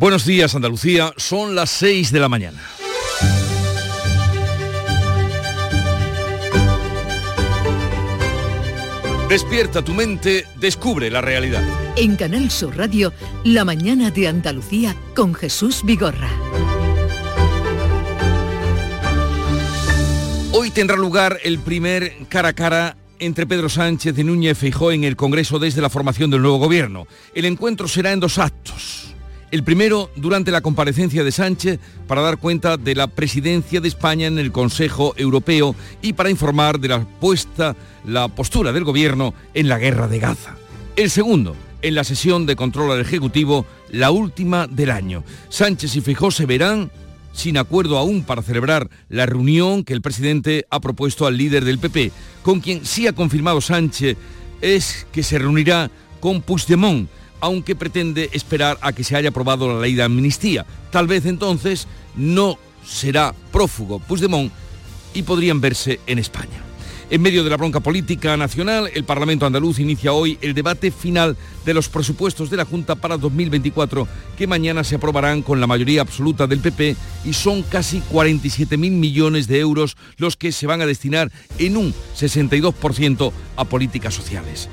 [0.00, 2.58] Buenos días Andalucía, son las 6 de la mañana.
[9.28, 11.62] Despierta tu mente, descubre la realidad.
[11.96, 13.12] En Canal Sur Radio,
[13.44, 16.30] La mañana de Andalucía con Jesús Vigorra.
[20.52, 25.04] Hoy tendrá lugar el primer cara a cara entre Pedro Sánchez y Núñez Feijó en
[25.04, 27.06] el Congreso desde la formación del nuevo gobierno.
[27.34, 29.09] El encuentro será en dos actos.
[29.50, 34.28] El primero durante la comparecencia de Sánchez para dar cuenta de la presidencia de España
[34.28, 37.74] en el Consejo Europeo y para informar de la puesta,
[38.06, 40.56] la postura del gobierno en la guerra de Gaza.
[40.94, 45.24] El segundo, en la sesión de control al Ejecutivo, la última del año.
[45.48, 46.92] Sánchez y Fijó se verán
[47.32, 51.80] sin acuerdo aún para celebrar la reunión que el presidente ha propuesto al líder del
[51.80, 52.12] PP,
[52.42, 54.16] con quien sí ha confirmado Sánchez
[54.60, 55.90] es que se reunirá
[56.20, 57.08] con Puigdemont,
[57.40, 60.66] aunque pretende esperar a que se haya aprobado la ley de amnistía.
[60.90, 64.52] Tal vez entonces no será prófugo Puigdemont
[65.14, 66.70] y podrían verse en España.
[67.10, 71.36] En medio de la bronca política nacional, el Parlamento andaluz inicia hoy el debate final
[71.64, 74.06] de los presupuestos de la Junta para 2024,
[74.38, 76.94] que mañana se aprobarán con la mayoría absoluta del PP
[77.24, 81.92] y son casi 47.000 millones de euros los que se van a destinar en un
[82.16, 84.68] 62% a políticas sociales.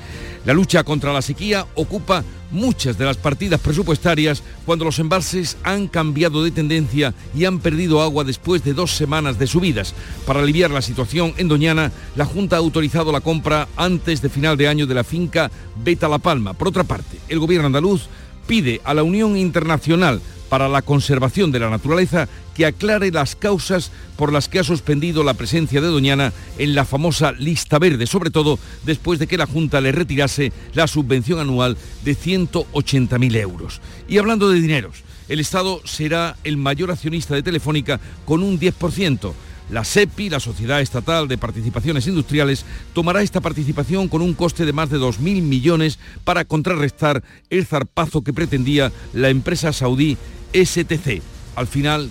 [0.47, 5.89] La lucha contra la sequía ocupa muchas de las partidas presupuestarias cuando los embalses han
[5.89, 9.93] cambiado de tendencia y han perdido agua después de dos semanas de subidas.
[10.25, 14.55] Para aliviar la situación en Doñana, la Junta ha autorizado la compra antes de final
[14.55, 15.51] de año de la finca
[15.83, 16.53] Beta La Palma.
[16.53, 18.03] Por otra parte, el gobierno andaluz
[18.47, 23.91] pide a la Unión Internacional para la conservación de la naturaleza que aclare las causas
[24.15, 28.31] por las que ha suspendido la presencia de Doñana en la famosa lista verde, sobre
[28.31, 33.81] todo después de que la Junta le retirase la subvención anual de 180.000 euros.
[34.07, 39.33] Y hablando de dineros, el Estado será el mayor accionista de Telefónica con un 10%.
[39.69, 44.73] La SEPI, la Sociedad Estatal de Participaciones Industriales, tomará esta participación con un coste de
[44.73, 50.17] más de 2.000 millones para contrarrestar el zarpazo que pretendía la empresa saudí
[50.53, 51.21] STC.
[51.55, 52.09] Al final,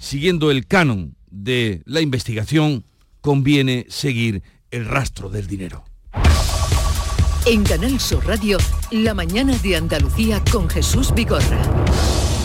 [0.00, 2.84] siguiendo el canon de la investigación,
[3.20, 5.84] conviene seguir el rastro del dinero.
[7.46, 8.58] En Canal Sur Radio,
[8.90, 11.62] la mañana de Andalucía con Jesús Vigorra.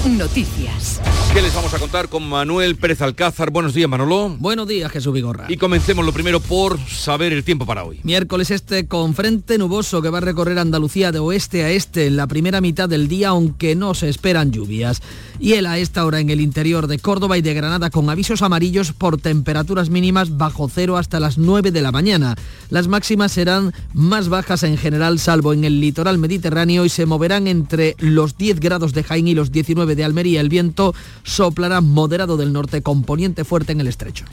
[0.05, 0.99] Noticias.
[1.31, 3.51] ¿Qué les vamos a contar con Manuel Pérez Alcázar?
[3.51, 4.35] Buenos días, Manolo.
[4.39, 5.45] Buenos días, Jesús Vigorra.
[5.47, 7.99] Y comencemos lo primero por saber el tiempo para hoy.
[8.01, 12.17] Miércoles este con frente nuboso que va a recorrer Andalucía de oeste a este en
[12.17, 15.03] la primera mitad del día, aunque no se esperan lluvias.
[15.39, 18.41] Y él a esta hora en el interior de Córdoba y de Granada con avisos
[18.41, 22.35] amarillos por temperaturas mínimas bajo cero hasta las 9 de la mañana.
[22.69, 27.47] Las máximas serán más bajas en general, salvo en el litoral mediterráneo, y se moverán
[27.47, 30.41] entre los 10 grados de Jaén y los 19 de Almería.
[30.41, 30.93] El viento
[31.23, 34.25] soplará moderado del norte con poniente fuerte en el estrecho.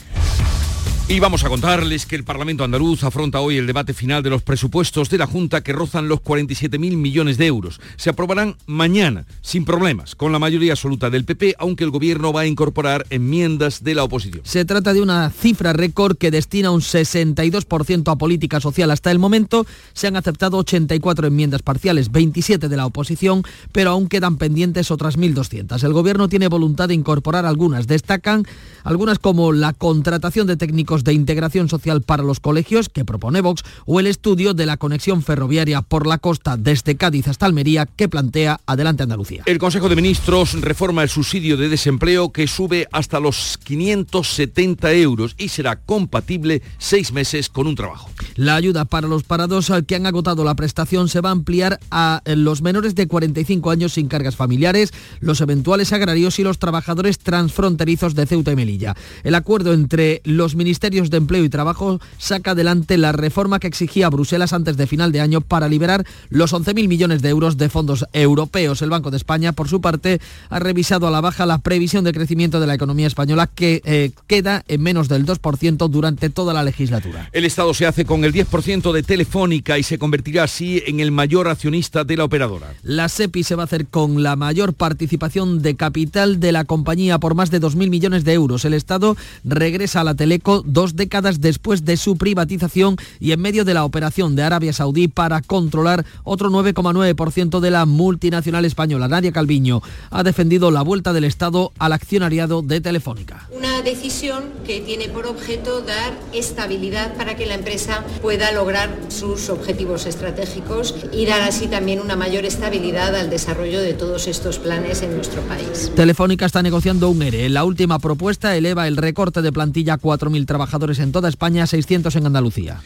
[1.11, 4.43] Y vamos a contarles que el Parlamento andaluz afronta hoy el debate final de los
[4.43, 7.81] presupuestos de la Junta que rozan los 47.000 millones de euros.
[7.95, 12.41] Se aprobarán mañana, sin problemas, con la mayoría absoluta del PP, aunque el Gobierno va
[12.41, 14.43] a incorporar enmiendas de la oposición.
[14.45, 18.91] Se trata de una cifra récord que destina un 62% a política social.
[18.91, 23.41] Hasta el momento se han aceptado 84 enmiendas parciales, 27 de la oposición,
[23.71, 25.83] pero aún quedan pendientes otras 1.200.
[25.83, 27.87] El Gobierno tiene voluntad de incorporar algunas.
[27.87, 28.45] Destacan
[28.83, 33.63] algunas como la contratación de técnicos de integración social para los colegios que propone Vox
[33.85, 38.09] o el estudio de la conexión ferroviaria por la costa desde Cádiz hasta Almería que
[38.09, 39.43] plantea Adelante Andalucía.
[39.45, 45.35] El Consejo de Ministros reforma el subsidio de desempleo que sube hasta los 570 euros
[45.37, 48.09] y será compatible seis meses con un trabajo.
[48.35, 52.21] La ayuda para los parados que han agotado la prestación se va a ampliar a
[52.25, 58.15] los menores de 45 años sin cargas familiares, los eventuales agrarios y los trabajadores transfronterizos
[58.15, 58.95] de Ceuta y Melilla.
[59.23, 64.09] El acuerdo entre los ministerios de Empleo y Trabajo saca adelante la reforma que exigía
[64.09, 68.05] Bruselas antes de final de año para liberar los 11.000 millones de euros de fondos
[68.11, 68.81] europeos.
[68.81, 70.19] El Banco de España, por su parte,
[70.49, 74.11] ha revisado a la baja la previsión de crecimiento de la economía española que eh,
[74.25, 77.29] queda en menos del 2% durante toda la legislatura.
[77.33, 81.11] El Estado se hace con el 10% de Telefónica y se convertirá así en el
[81.11, 82.73] mayor accionista de la operadora.
[82.81, 87.19] La SEPI se va a hacer con la mayor participación de capital de la compañía
[87.19, 88.65] por más de 2.000 millones de euros.
[88.65, 93.65] El Estado regresa a la Teleco dos décadas después de su privatización y en medio
[93.65, 99.09] de la operación de Arabia Saudí para controlar otro 9,9% de la multinacional española.
[99.09, 103.45] Nadia Calviño ha defendido la vuelta del Estado al accionariado de Telefónica.
[103.51, 109.49] Una decisión que tiene por objeto dar estabilidad para que la empresa pueda lograr sus
[109.49, 115.01] objetivos estratégicos y dar así también una mayor estabilidad al desarrollo de todos estos planes
[115.01, 115.91] en nuestro país.
[115.93, 117.49] Telefónica está negociando un ERE.
[117.49, 122.15] La última propuesta eleva el recorte de plantilla a 4.000 trabajadores en toda España, 600
[122.15, 122.81] en Andalucía.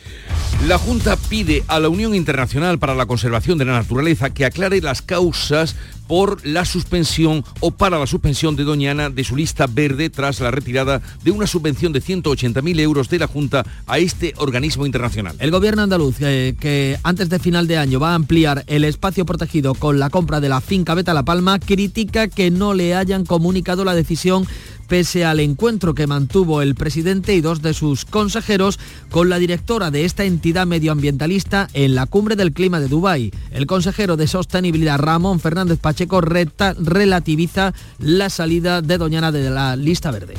[0.67, 4.81] La Junta pide a la Unión Internacional para la Conservación de la Naturaleza que aclare
[4.81, 5.75] las causas
[6.07, 10.51] por la suspensión o para la suspensión de Doñana de su lista verde tras la
[10.51, 15.35] retirada de una subvención de 180.000 euros de la Junta a este organismo internacional.
[15.39, 19.25] El gobierno andaluz, eh, que antes de final de año va a ampliar el espacio
[19.25, 23.25] protegido con la compra de la finca Beta La Palma, critica que no le hayan
[23.25, 24.47] comunicado la decisión
[24.87, 29.91] pese al encuentro que mantuvo el presidente y dos de sus consejeros con la directora
[29.91, 33.31] de esta entidad medioambientalista en la cumbre del clima de Dubái.
[33.51, 40.11] El consejero de Sostenibilidad Ramón Fernández Pacheco relativiza la salida de Doñana de la lista
[40.11, 40.35] verde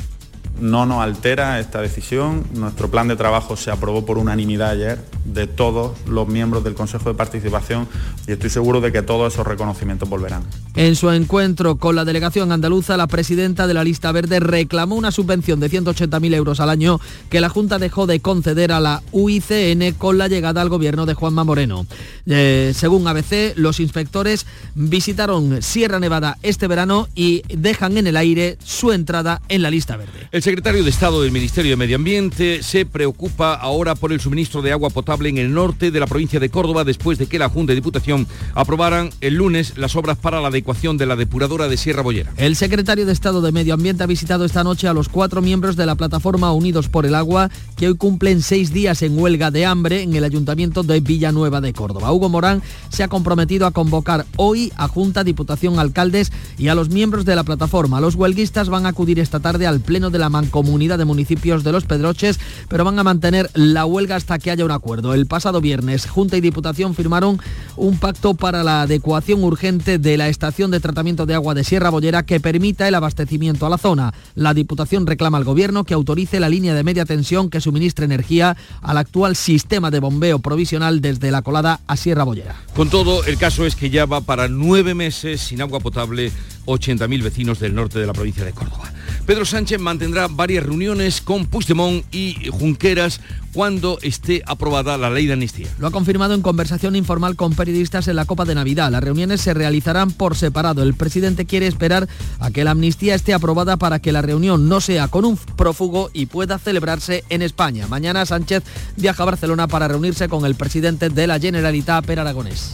[0.59, 2.45] no nos altera esta decisión.
[2.53, 7.09] Nuestro plan de trabajo se aprobó por unanimidad ayer de todos los miembros del Consejo
[7.09, 7.87] de Participación
[8.27, 10.43] y estoy seguro de que todos esos reconocimientos volverán.
[10.75, 15.11] En su encuentro con la delegación andaluza, la presidenta de la lista verde reclamó una
[15.11, 16.99] subvención de 180.000 euros al año
[17.29, 21.13] que la Junta dejó de conceder a la UICN con la llegada al gobierno de
[21.13, 21.85] Juanma Moreno.
[22.25, 28.57] Eh, según ABC, los inspectores visitaron Sierra Nevada este verano y dejan en el aire
[28.63, 30.27] su entrada en la lista verde.
[30.31, 34.61] El secretario de Estado del Ministerio de Medio Ambiente se preocupa ahora por el suministro
[34.61, 37.49] de agua potable en el norte de la provincia de Córdoba después de que la
[37.49, 41.77] Junta de Diputación aprobaran el lunes las obras para la adecuación de la depuradora de
[41.77, 42.31] Sierra Bollera.
[42.37, 45.77] El secretario de Estado de Medio Ambiente ha visitado esta noche a los cuatro miembros
[45.77, 49.65] de la plataforma Unidos por el Agua que hoy cumplen seis días en huelga de
[49.65, 52.13] hambre en el Ayuntamiento de Villanueva de Córdoba.
[52.13, 56.89] Hugo Morán se ha comprometido a convocar hoy a Junta, Diputación, alcaldes y a los
[56.89, 57.99] miembros de la plataforma.
[57.99, 61.71] Los huelguistas van a acudir esta tarde al Pleno de la Mancomunidad de Municipios de
[61.71, 65.13] Los Pedroches, pero van a mantener la huelga hasta que haya un acuerdo.
[65.13, 67.39] El pasado viernes, Junta y Diputación firmaron
[67.77, 71.89] un pacto para la adecuación urgente de la estación de tratamiento de agua de Sierra
[71.89, 74.13] Bollera que permita el abastecimiento a la zona.
[74.35, 78.57] La Diputación reclama al Gobierno que autorice la línea de media tensión que suministre energía
[78.81, 82.57] al actual sistema de bombeo provisional desde la colada a Sierra Bollera.
[82.75, 86.33] Con todo, el caso es que ya va para nueve meses sin agua potable
[86.65, 88.91] 80.000 vecinos del norte de la provincia de Córdoba.
[89.25, 93.21] Pedro Sánchez mantendrá varias reuniones con Puigdemont y Junqueras
[93.55, 95.69] cuando esté aprobada la ley de amnistía.
[95.79, 98.91] Lo ha confirmado en conversación informal con periodistas en la Copa de Navidad.
[98.91, 100.83] Las reuniones se realizarán por separado.
[100.83, 102.09] El presidente quiere esperar
[102.39, 106.09] a que la amnistía esté aprobada para que la reunión no sea con un prófugo
[106.11, 107.87] y pueda celebrarse en España.
[107.87, 108.63] Mañana Sánchez
[108.97, 112.73] viaja a Barcelona para reunirse con el presidente de la Generalitat, Per Aragonés.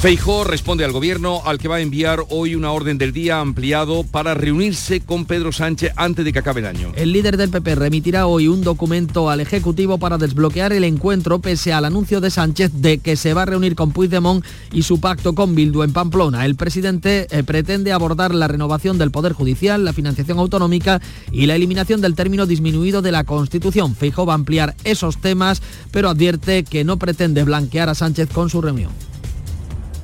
[0.00, 4.04] Feijó responde al gobierno al que va a enviar hoy una orden del día ampliado
[4.04, 6.92] para reunirse con Pedro Sánchez antes de que acabe el año.
[6.96, 11.72] El líder del PP remitirá hoy un documento al Ejecutivo para desbloquear el encuentro pese
[11.72, 15.34] al anuncio de Sánchez de que se va a reunir con Puigdemont y su pacto
[15.34, 16.44] con Bildu en Pamplona.
[16.44, 21.00] El presidente eh, pretende abordar la renovación del Poder Judicial, la financiación autonómica
[21.32, 23.94] y la eliminación del término disminuido de la Constitución.
[23.94, 28.50] Feijó va a ampliar esos temas, pero advierte que no pretende blanquear a Sánchez con
[28.50, 28.90] su reunión.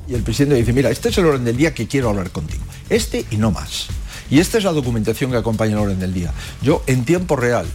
[0.07, 2.63] Y el presidente dice, mira, este es el orden del día que quiero hablar contigo.
[2.89, 3.87] Este y no más.
[4.29, 6.33] Y esta es la documentación que acompaña el orden del día.
[6.61, 7.65] Yo en tiempo real,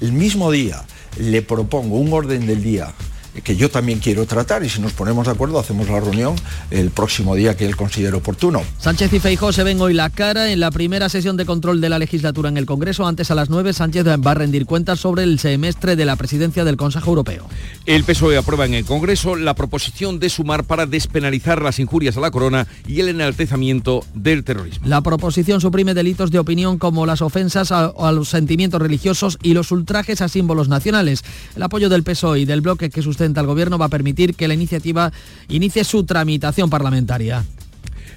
[0.00, 0.84] el mismo día,
[1.18, 2.92] le propongo un orden del día
[3.42, 6.34] que yo también quiero tratar y si nos ponemos de acuerdo hacemos la reunión
[6.70, 8.62] el próximo día que él considere oportuno.
[8.78, 11.88] Sánchez y Feijó se ven hoy la cara en la primera sesión de control de
[11.88, 13.06] la legislatura en el Congreso.
[13.06, 16.64] Antes a las 9 Sánchez va a rendir cuentas sobre el semestre de la presidencia
[16.64, 17.46] del Consejo Europeo.
[17.86, 22.20] El PSOE aprueba en el Congreso la proposición de sumar para despenalizar las injurias a
[22.20, 24.86] la corona y el enaltezamiento del terrorismo.
[24.86, 29.54] La proposición suprime delitos de opinión como las ofensas a, a los sentimientos religiosos y
[29.54, 31.24] los ultrajes a símbolos nacionales.
[31.56, 34.48] El apoyo del PSOE y del bloque que sustenta al Gobierno va a permitir que
[34.48, 35.12] la iniciativa
[35.48, 37.44] inicie su tramitación parlamentaria.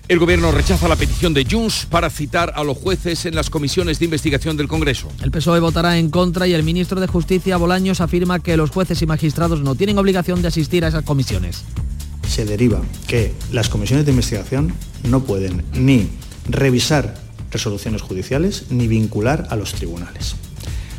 [0.08, 4.00] El Gobierno rechaza la petición de Junts para citar a los jueces en las comisiones
[4.00, 5.10] de investigación del Congreso.
[5.22, 9.02] El PSOE votará en contra y el ministro de Justicia, Bolaños, afirma que los jueces
[9.02, 11.66] y magistrados no tienen obligación de asistir a esas comisiones.
[12.26, 14.74] Se deriva que las comisiones de investigación
[15.04, 16.08] no pueden ni
[16.50, 17.16] revisar
[17.52, 20.36] resoluciones judiciales ni vincular a los tribunales.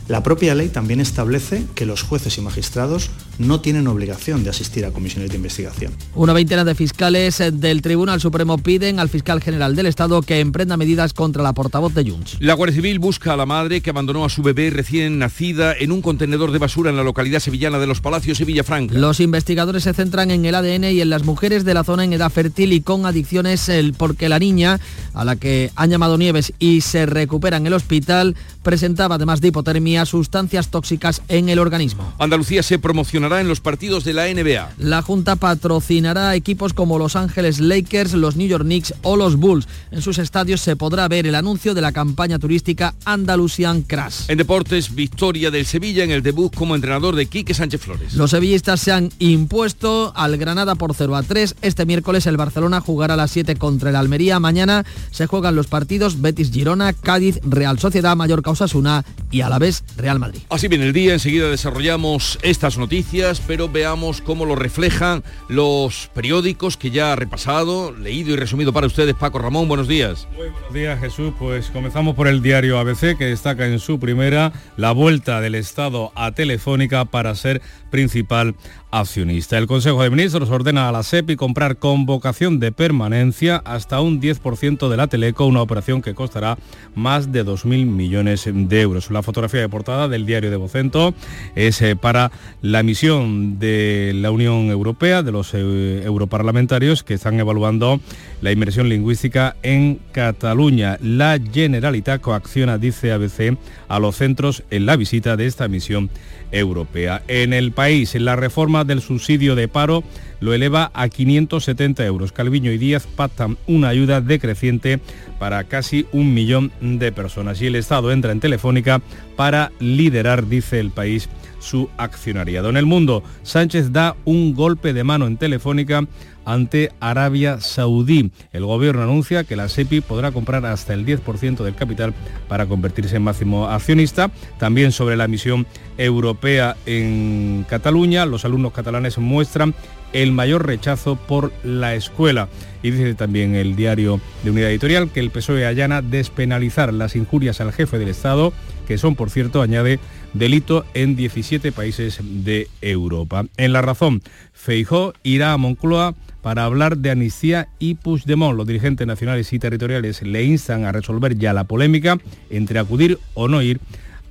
[0.09, 4.87] La propia ley también establece que los jueces y magistrados no tienen obligación de asistir
[4.87, 5.93] a comisiones de investigación.
[6.15, 10.79] Una veintena de fiscales del Tribunal Supremo piden al fiscal general del Estado que emprenda
[10.79, 12.38] medidas contra la portavoz de Junts.
[12.41, 15.93] La Guardia Civil busca a la madre que abandonó a su bebé recién nacida en
[15.93, 18.95] un contenedor de basura en la localidad sevillana de Los Palacios y Villafranca.
[18.95, 22.15] Los investigadores se centran en el ADN y en las mujeres de la zona en
[22.15, 24.81] edad fértil y con adicciones porque la niña,
[25.12, 29.49] a la que han llamado Nieves y se recupera en el hospital, presentaba además de
[29.49, 32.12] hipotermia sustancias tóxicas en el organismo.
[32.19, 34.71] Andalucía se promocionará en los partidos de la NBA.
[34.78, 39.69] La Junta patrocinará equipos como Los Ángeles Lakers, los New York Knicks o los Bulls.
[39.90, 44.28] En sus estadios se podrá ver el anuncio de la campaña turística Andalusian Crash.
[44.28, 48.14] En deportes, victoria del Sevilla en el debut como entrenador de Quique Sánchez Flores.
[48.14, 51.57] Los sevillistas se han impuesto al Granada por 0 a 3.
[51.62, 54.40] Este miércoles el Barcelona jugará a las 7 contra el Almería.
[54.40, 59.59] Mañana se juegan los partidos Betis Girona, Cádiz, Real Sociedad, Mallorca Osasuna y a la
[59.59, 60.40] vez Real Madrid.
[60.50, 66.76] Así viene el día, enseguida desarrollamos estas noticias, pero veamos cómo lo reflejan los periódicos
[66.76, 69.14] que ya ha repasado, leído y resumido para ustedes.
[69.14, 70.28] Paco Ramón, buenos días.
[70.37, 74.52] Muy buenos días Jesús, pues comenzamos por el diario ABC que destaca en su primera
[74.76, 78.54] la vuelta del Estado a Telefónica para ser principal
[78.90, 79.59] accionista.
[79.59, 84.21] El Consejo de Ministros ordena a la SEPI comprar con vocación de permanencia hasta un
[84.21, 86.57] 10% de la Teleco, una operación que costará
[86.95, 89.11] más de 2.000 millones de euros.
[89.11, 91.14] La fotografía de portada del diario de Vocento
[91.54, 92.30] es eh, para
[92.62, 98.00] la misión de la Unión Europea, de los eh, europarlamentarios que están evaluando
[98.40, 100.99] la inversión lingüística en Cataluña.
[101.02, 103.57] La Generalitat coacciona, dice ABC,
[103.88, 106.11] a los centros en la visita de esta misión
[106.50, 107.23] europea.
[107.28, 110.02] En el país, la reforma del subsidio de paro
[110.40, 112.32] lo eleva a 570 euros.
[112.32, 114.99] Calviño y Díaz pactan una ayuda decreciente
[115.38, 117.62] para casi un millón de personas.
[117.62, 119.00] Y el Estado entra en Telefónica
[119.37, 121.28] para liderar, dice el país,
[121.61, 122.68] su accionariado.
[122.68, 126.04] En el mundo, Sánchez da un golpe de mano en Telefónica
[126.49, 128.33] ante Arabia Saudí.
[128.52, 132.14] El gobierno anuncia que la SEPI podrá comprar hasta el 10% del capital
[132.49, 134.31] para convertirse en máximo accionista.
[134.59, 135.67] También sobre la misión
[135.99, 139.75] europea en Cataluña, los alumnos catalanes muestran
[140.14, 142.49] el mayor rechazo por la escuela.
[142.83, 147.61] Y dice también el diario de Unidad Editorial que el PSOE allana despenalizar las injurias
[147.61, 148.55] al jefe del Estado,
[148.87, 150.00] que son, por cierto, añade
[150.32, 153.44] delito en 17 países de Europa.
[153.56, 158.56] En la razón, Feijó irá a Moncloa para hablar de amnistía y Puigdemont.
[158.56, 162.18] Los dirigentes nacionales y territoriales le instan a resolver ya la polémica
[162.50, 163.80] entre acudir o no ir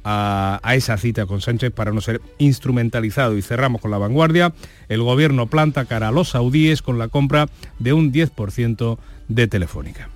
[0.10, 3.38] a, esa cita con Sánchez para no ser instrumentalizado.
[3.38, 4.54] Y cerramos con la vanguardia.
[4.88, 7.48] El gobierno planta cara a los saudíes con la compra
[7.80, 10.10] de un 10% de Telefónica.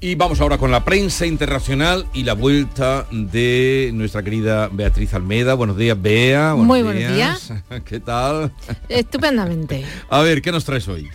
[0.00, 5.54] Y vamos ahora con la prensa internacional y la vuelta de nuestra querida Beatriz Almeda.
[5.54, 6.54] Buenos días, Bea.
[6.54, 7.52] Muy buenos días.
[7.84, 8.52] ¿Qué tal?
[8.88, 9.84] Estupendamente.
[10.08, 11.08] A ver, ¿qué nos traes hoy?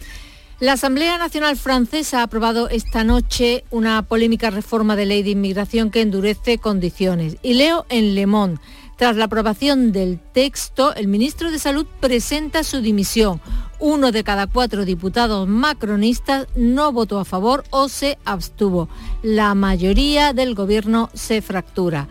[0.60, 5.90] La Asamblea Nacional Francesa ha aprobado esta noche una polémica reforma de ley de inmigración
[5.90, 7.38] que endurece condiciones.
[7.42, 8.60] Y leo en Le Monde.
[8.98, 13.42] Tras la aprobación del texto, el ministro de Salud presenta su dimisión.
[13.80, 18.88] Uno de cada cuatro diputados macronistas no votó a favor o se abstuvo.
[19.24, 22.08] La mayoría del gobierno se fractura.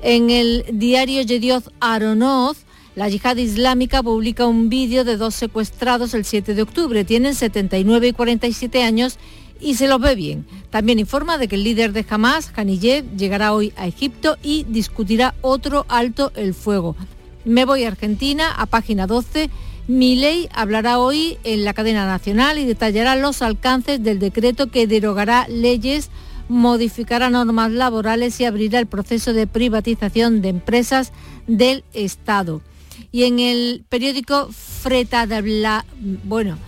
[0.00, 2.64] En el diario Yedioth Aronoz,
[2.94, 7.04] la yihad islámica publica un vídeo de dos secuestrados el 7 de octubre.
[7.04, 9.18] Tienen 79 y 47 años
[9.62, 10.44] y se los ve bien.
[10.70, 15.34] También informa de que el líder de Hamas, Haniyeh, llegará hoy a Egipto y discutirá
[15.40, 16.96] otro alto el fuego.
[17.44, 19.50] Me voy a Argentina, a página 12.
[19.88, 25.46] Milei hablará hoy en la cadena nacional y detallará los alcances del decreto que derogará
[25.48, 26.10] leyes,
[26.48, 31.12] modificará normas laborales y abrirá el proceso de privatización de empresas
[31.46, 32.62] del Estado.
[33.10, 35.84] Y en el periódico Freta de Bla,
[36.24, 36.58] bueno,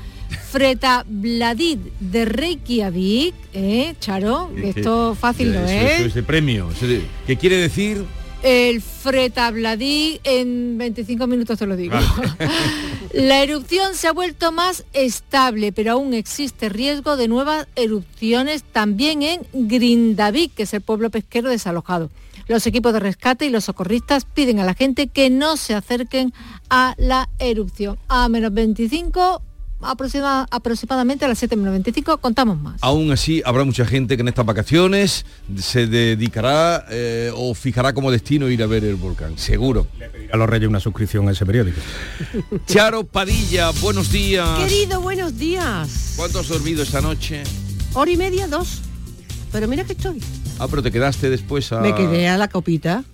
[0.54, 4.52] Freta Bladid de Reykjavik, ¿eh, Charo?
[4.62, 5.98] esto fácil no es.
[5.98, 6.68] Eso, ese premio,
[7.26, 8.04] ¿qué quiere decir?
[8.40, 11.96] El Freta Bladid, en 25 minutos te lo digo.
[13.12, 19.24] La erupción se ha vuelto más estable, pero aún existe riesgo de nuevas erupciones también
[19.24, 22.10] en Grindavik, que es el pueblo pesquero desalojado.
[22.46, 26.32] Los equipos de rescate y los socorristas piden a la gente que no se acerquen
[26.70, 27.98] a la erupción.
[28.06, 29.42] A menos 25
[29.84, 32.78] aproximadamente a las 7.95 contamos más.
[32.82, 35.24] Aún así, habrá mucha gente que en estas vacaciones
[35.56, 39.86] se dedicará eh, o fijará como destino ir a ver el volcán, seguro.
[40.32, 41.80] a los reyes una suscripción a ese periódico.
[42.66, 44.58] Charo Padilla, buenos días.
[44.58, 46.14] Querido, buenos días.
[46.16, 47.42] ¿Cuánto has dormido esta noche?
[47.92, 48.82] Hora y media, dos.
[49.52, 50.20] Pero mira que estoy.
[50.58, 51.80] Ah, pero te quedaste después a...
[51.80, 53.04] Me quedé a la copita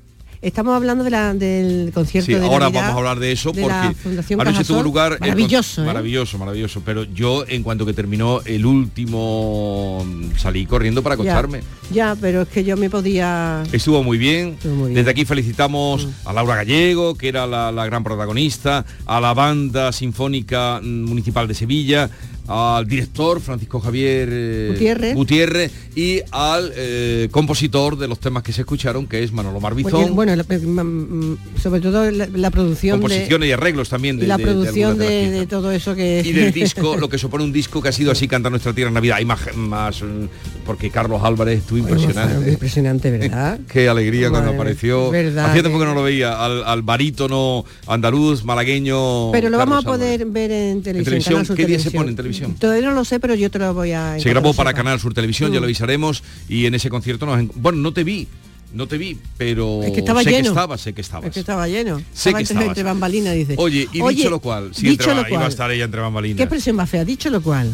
[0.42, 3.52] estamos hablando de la, del concierto Sí, de ahora Navidad vamos a hablar de eso
[3.52, 5.86] de la porque Fundación anoche tuvo lugar con- Maravilloso, ¿eh?
[5.86, 6.82] maravilloso, maravilloso.
[6.84, 10.04] Pero yo en cuanto que terminó el último
[10.36, 11.60] salí corriendo para acostarme.
[11.92, 13.62] Ya, pero es que yo me podía...
[13.72, 14.50] Estuvo muy bien.
[14.50, 14.92] Estuvo muy bien.
[14.92, 14.94] Mm.
[14.96, 19.92] Desde aquí felicitamos a Laura Gallego, que era la, la gran protagonista, a la banda
[19.92, 22.08] sinfónica mm, municipal de Sevilla,
[22.52, 25.14] al director Francisco Javier eh, Gutiérrez.
[25.14, 30.14] Gutiérrez y al eh, compositor de los temas que se escucharon, que es Manolo Marbizón.
[30.16, 33.02] Bueno, la- mm, sobre todo la, la producción de...
[33.02, 36.22] composiciones y arreglos también de, la de- producción de todo eso que...
[36.24, 38.88] y del disco, lo que supone un disco que ha sido así canta nuestra tierra
[38.88, 39.16] en Navidad.
[39.18, 40.26] Hay más, más mm,
[40.66, 42.50] porque Carlos Álvarez estuvo impresionante.
[42.50, 43.60] Impresionante, ¿verdad?
[43.72, 45.10] Qué alegría cuando Madre apareció.
[45.10, 49.30] verdad Hacía tiempo que- no lo veía, al, al barítono andaluz, malagueño.
[49.32, 50.32] Pero lo vamos a poder Álvarez.
[50.32, 51.04] ver en televisión.
[51.04, 51.34] televisión?
[51.34, 52.00] Canal Sur ¿Qué día se Televisión.
[52.02, 52.39] pone en televisión?
[52.58, 54.18] Todavía no lo sé, pero yo te lo voy a...
[54.20, 54.72] Se grabó para.
[54.74, 57.38] Canal Sur Televisión, ya lo avisaremos, y en ese concierto nos...
[57.40, 58.26] en- Bueno, no te vi,
[58.72, 60.42] no te vi, pero Es que estaba sé lleno.
[60.44, 61.26] que estabas, sé que estabas.
[61.28, 61.98] Es que estaba lleno.
[62.12, 63.54] Sé estaba que entre, entre bambalinas, dice.
[63.58, 66.36] Oye, y dicho lo cual, si dicho entre, lo iba a estar ella entre bambalinas.
[66.36, 67.72] Qué expresión más fea, dicho lo cual.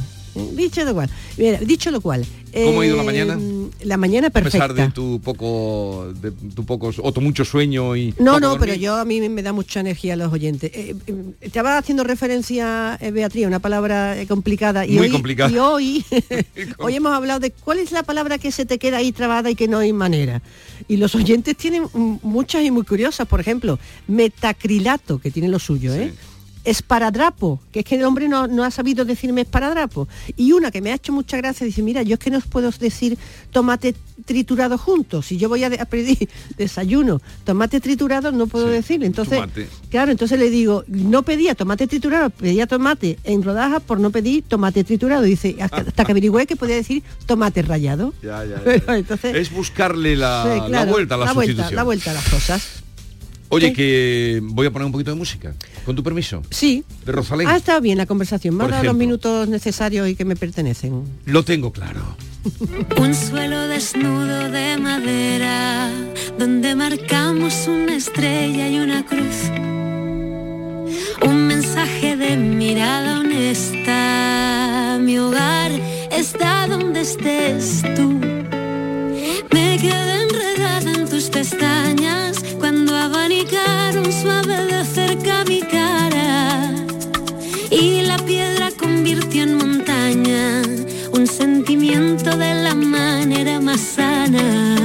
[0.52, 1.08] Dicho lo cual.
[1.38, 2.24] Mira, dicho lo cual.
[2.64, 3.38] ¿Cómo ha ido la mañana?
[3.82, 4.86] La mañana a pesar perfecta.
[4.86, 8.60] de tu poco, de tu poco, o tu mucho sueño y No, no, dormir.
[8.60, 10.70] pero yo a mí me da mucha energía a los oyentes.
[10.74, 14.86] Eh, eh, estaba haciendo referencia, eh, Beatriz, una palabra eh, complicada.
[14.86, 15.50] Y Muy hoy, complicada.
[15.50, 16.04] Y hoy,
[16.78, 19.54] hoy hemos hablado de cuál es la palabra que se te queda ahí trabada y
[19.54, 20.40] que no hay manera.
[20.88, 21.84] Y los oyentes tienen
[22.22, 23.26] muchas y muy curiosas.
[23.28, 26.12] Por ejemplo, metacrilato, que tiene lo suyo, ¿eh?
[26.66, 30.08] Esparadrapo, que es que el hombre no, no ha sabido decirme esparadrapo.
[30.36, 32.44] Y una que me ha hecho mucha gracia, dice, mira, yo es que no os
[32.46, 33.16] puedo decir
[33.50, 33.94] tomate
[34.24, 35.26] triturado juntos.
[35.26, 39.06] Si yo voy a, de- a pedir desayuno, tomate triturado, no puedo decirlo.
[39.06, 39.68] Entonces, tomate.
[39.90, 44.42] claro, entonces le digo, no pedía tomate triturado, pedía tomate en rodajas por no pedir
[44.46, 45.22] tomate triturado.
[45.22, 48.12] Dice, hasta, hasta que averigüé que podía decir tomate rallado.
[48.22, 48.96] Ya, ya, ya.
[48.96, 52.28] Entonces, es buscarle la, sí, la vuelta a la, la vuelta, la vuelta a las
[52.28, 52.82] cosas.
[53.48, 56.42] Oye, que voy a poner un poquito de música, con tu permiso.
[56.50, 56.84] Sí.
[57.04, 57.46] De Rosalén.
[57.48, 61.04] Ha estado bien la conversación, me ha dado los minutos necesarios y que me pertenecen.
[61.24, 62.16] Lo tengo claro.
[63.00, 65.90] Un suelo desnudo de madera,
[66.38, 69.50] donde marcamos una estrella y una cruz.
[71.22, 74.98] Un mensaje de mirada honesta.
[75.00, 75.72] Mi hogar
[76.10, 78.10] está donde estés tú.
[79.52, 82.35] Me quedé enredada en tus pestañas
[83.36, 86.72] abanicaron suave de cerca mi cara.
[87.70, 90.62] Y la piedra convirtió en montaña
[91.12, 94.76] un sentimiento de la manera más sana.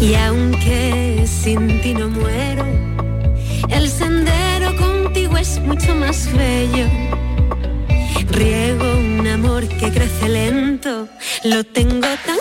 [0.00, 2.64] Y aunque sin ti no muero,
[3.68, 6.86] el sendero contigo es mucho más bello.
[8.30, 11.08] Riego un amor que crece lento,
[11.44, 12.33] lo tengo tan.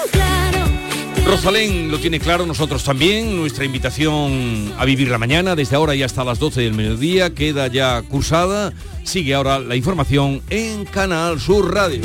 [1.34, 3.36] Rosalén lo tiene claro, nosotros también.
[3.36, 7.66] Nuestra invitación a vivir la mañana, desde ahora y hasta las 12 del mediodía, queda
[7.66, 8.72] ya cursada.
[9.04, 12.04] Sigue ahora la información en Canal Sur Radio.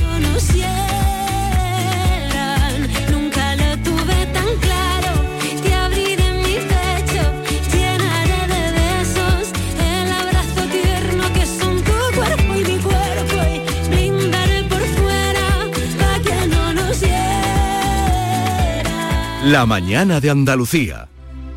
[19.49, 21.09] La mañana de Andalucía.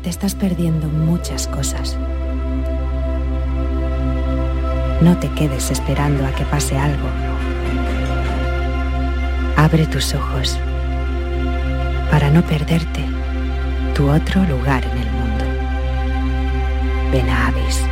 [0.02, 1.98] Te estás perdiendo muchas cosas.
[5.02, 7.06] No te quedes esperando a que pase algo.
[9.58, 10.58] Abre tus ojos
[12.10, 13.04] para no perderte
[13.94, 15.44] tu otro lugar en el mundo.
[17.12, 17.91] Ven a Avis.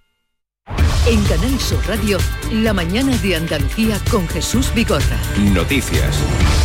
[1.11, 2.17] En Canal Sur Radio,
[2.53, 5.19] la mañana de Andalucía con Jesús Vigorra.
[5.53, 6.17] Noticias.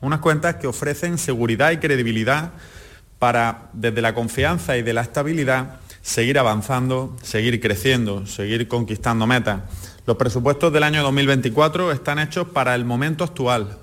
[0.00, 2.52] Unas cuentas que ofrecen seguridad y credibilidad
[3.18, 9.62] para, desde la confianza y de la estabilidad, seguir avanzando, seguir creciendo, seguir conquistando metas.
[10.06, 13.78] Los presupuestos del año 2024 están hechos para el momento actual,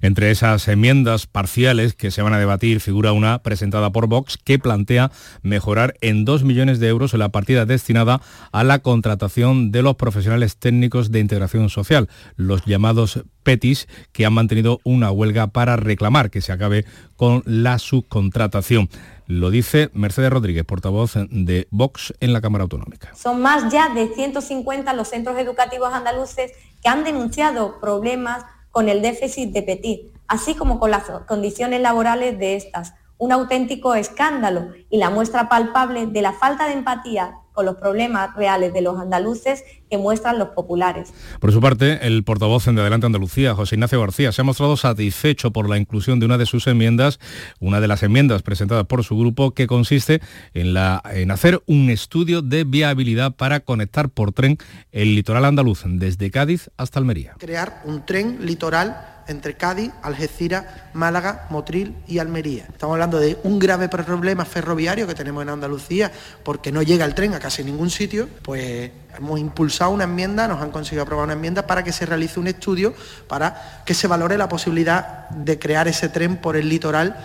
[0.00, 4.58] entre esas enmiendas parciales que se van a debatir figura una presentada por Vox que
[4.58, 5.10] plantea
[5.42, 8.20] mejorar en 2 millones de euros la partida destinada
[8.52, 14.34] a la contratación de los profesionales técnicos de integración social, los llamados PETIS, que han
[14.34, 16.84] mantenido una huelga para reclamar que se acabe
[17.16, 18.88] con la subcontratación.
[19.26, 23.14] Lo dice Mercedes Rodríguez, portavoz de Vox en la Cámara Autonómica.
[23.14, 28.44] Son más ya de 150 los centros educativos andaluces que han denunciado problemas
[28.78, 32.94] con el déficit de Petit, así como con las condiciones laborales de estas.
[33.18, 38.36] Un auténtico escándalo y la muestra palpable de la falta de empatía con los problemas
[38.36, 41.12] reales de los andaluces que muestran los populares.
[41.40, 44.76] Por su parte, el portavoz en de Adelante Andalucía, José Ignacio García, se ha mostrado
[44.76, 47.18] satisfecho por la inclusión de una de sus enmiendas,
[47.58, 50.20] una de las enmiendas presentadas por su grupo, que consiste
[50.54, 54.56] en, la, en hacer un estudio de viabilidad para conectar por tren
[54.92, 57.34] el litoral andaluz desde Cádiz hasta Almería.
[57.40, 62.64] Crear un tren litoral entre Cádiz, Algeciras, Málaga, Motril y Almería.
[62.72, 66.10] Estamos hablando de un grave problema ferroviario que tenemos en Andalucía
[66.42, 70.62] porque no llega el tren a casi ningún sitio, pues hemos impulsado una enmienda, nos
[70.62, 72.94] han conseguido aprobar una enmienda para que se realice un estudio
[73.26, 77.24] para que se valore la posibilidad de crear ese tren por el litoral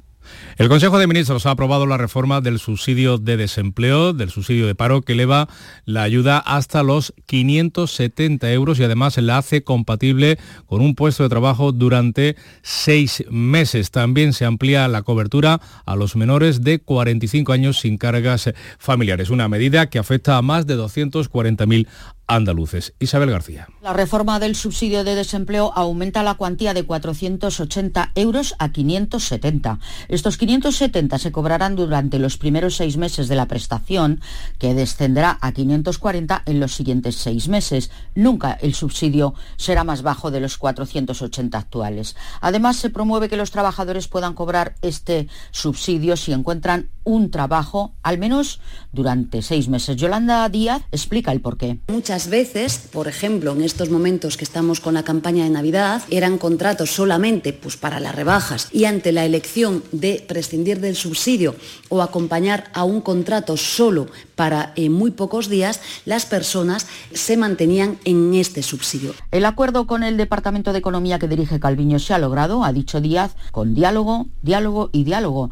[0.58, 4.76] el Consejo de Ministros ha aprobado la reforma del subsidio de desempleo, del subsidio de
[4.76, 5.48] paro, que eleva
[5.86, 11.30] la ayuda hasta los 570 euros y además la hace compatible con un puesto de
[11.30, 13.92] trabajo durante seis meses.
[13.92, 19.48] También se amplía la cobertura a los menores de 45 años sin cargas familiares, una
[19.48, 21.88] medida que afecta a más de 240.000
[22.28, 22.94] andaluces.
[23.00, 23.68] Isabel García.
[23.82, 29.80] La reforma del subsidio de desempleo aumenta la cuantía de 480 euros a 570.
[30.08, 34.22] Estos 570 se cobrarán durante los primeros seis meses de la prestación,
[34.58, 37.92] que descenderá a 540 en los siguientes seis meses.
[38.16, 42.16] Nunca el subsidio será más bajo de los 480 actuales.
[42.42, 48.18] Además, se promueve que los trabajadores puedan cobrar este subsidio si encuentran un trabajo, al
[48.18, 49.98] menos durante seis meses.
[49.98, 51.80] Yolanda Díaz explica el porqué.
[51.88, 56.38] Muchas veces, por ejemplo, en estos momentos que estamos con la campaña de Navidad, eran
[56.38, 61.56] contratos solamente pues, para las rebajas y ante la elección de prescindir del subsidio
[61.90, 67.98] o acompañar a un contrato solo para eh, muy pocos días, las personas se mantenían
[68.06, 69.14] en este subsidio.
[69.32, 73.02] El acuerdo con el Departamento de Economía que dirige Calviño se ha logrado, ha dicho
[73.02, 75.50] Díaz, con diálogo, diálogo y diálogo.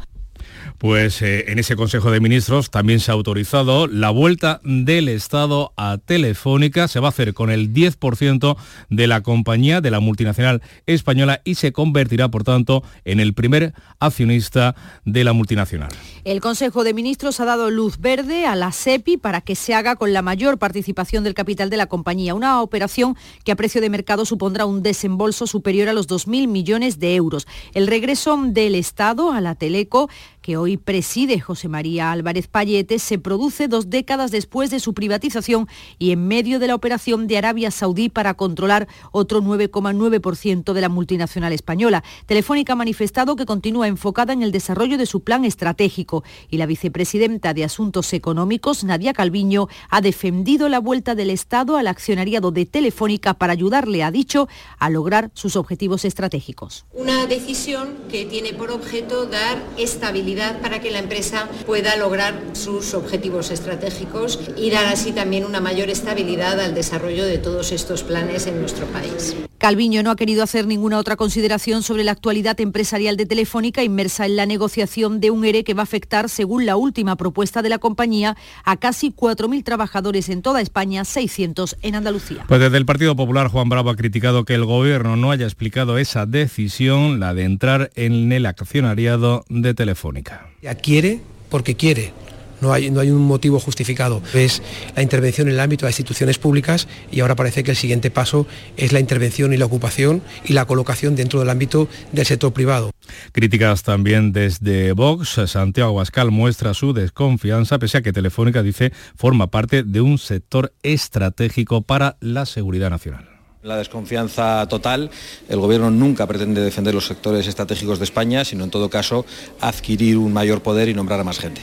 [0.81, 5.73] Pues eh, en ese Consejo de Ministros también se ha autorizado la vuelta del Estado
[5.77, 6.87] a Telefónica.
[6.87, 8.57] Se va a hacer con el 10%
[8.89, 13.75] de la compañía, de la multinacional española, y se convertirá, por tanto, en el primer
[13.99, 14.73] accionista
[15.05, 15.91] de la multinacional.
[16.23, 19.97] El Consejo de Ministros ha dado luz verde a la SEPI para que se haga
[19.97, 22.33] con la mayor participación del capital de la compañía.
[22.33, 26.97] Una operación que a precio de mercado supondrá un desembolso superior a los 2.000 millones
[26.97, 27.45] de euros.
[27.75, 30.09] El regreso del Estado a la Teleco
[30.41, 35.67] que hoy preside José María Álvarez Payete, se produce dos décadas después de su privatización
[35.99, 40.89] y en medio de la operación de Arabia Saudí para controlar otro 9,9% de la
[40.89, 42.03] multinacional española.
[42.25, 46.65] Telefónica ha manifestado que continúa enfocada en el desarrollo de su plan estratégico y la
[46.65, 52.65] vicepresidenta de Asuntos Económicos, Nadia Calviño, ha defendido la vuelta del Estado al accionariado de
[52.65, 54.47] Telefónica para ayudarle, ha dicho,
[54.79, 56.85] a lograr sus objetivos estratégicos.
[56.93, 60.30] Una decisión que tiene por objeto dar estabilidad
[60.61, 65.89] para que la empresa pueda lograr sus objetivos estratégicos y dar así también una mayor
[65.89, 69.35] estabilidad al desarrollo de todos estos planes en nuestro país.
[69.57, 74.25] Calviño no ha querido hacer ninguna otra consideración sobre la actualidad empresarial de Telefónica inmersa
[74.25, 77.69] en la negociación de un ERE que va a afectar, según la última propuesta de
[77.69, 82.45] la compañía, a casi 4.000 trabajadores en toda España, 600 en Andalucía.
[82.47, 85.99] Pues desde el Partido Popular, Juan Bravo ha criticado que el Gobierno no haya explicado
[85.99, 90.20] esa decisión, la de entrar en el accionariado de Telefónica.
[90.61, 92.13] Ya quiere porque quiere
[92.61, 94.21] no hay, no hay un motivo justificado.
[94.33, 94.61] Es
[94.95, 98.47] la intervención en el ámbito de instituciones públicas y ahora parece que el siguiente paso
[98.77, 102.91] es la intervención y la ocupación y la colocación dentro del ámbito del sector privado.
[103.31, 105.41] Críticas también desde Vox.
[105.47, 110.73] Santiago Abascal muestra su desconfianza, pese a que Telefónica dice forma parte de un sector
[110.83, 113.30] estratégico para la seguridad nacional.
[113.63, 115.11] La desconfianza total.
[115.47, 119.23] El Gobierno nunca pretende defender los sectores estratégicos de España, sino en todo caso
[119.59, 121.61] adquirir un mayor poder y nombrar a más gente.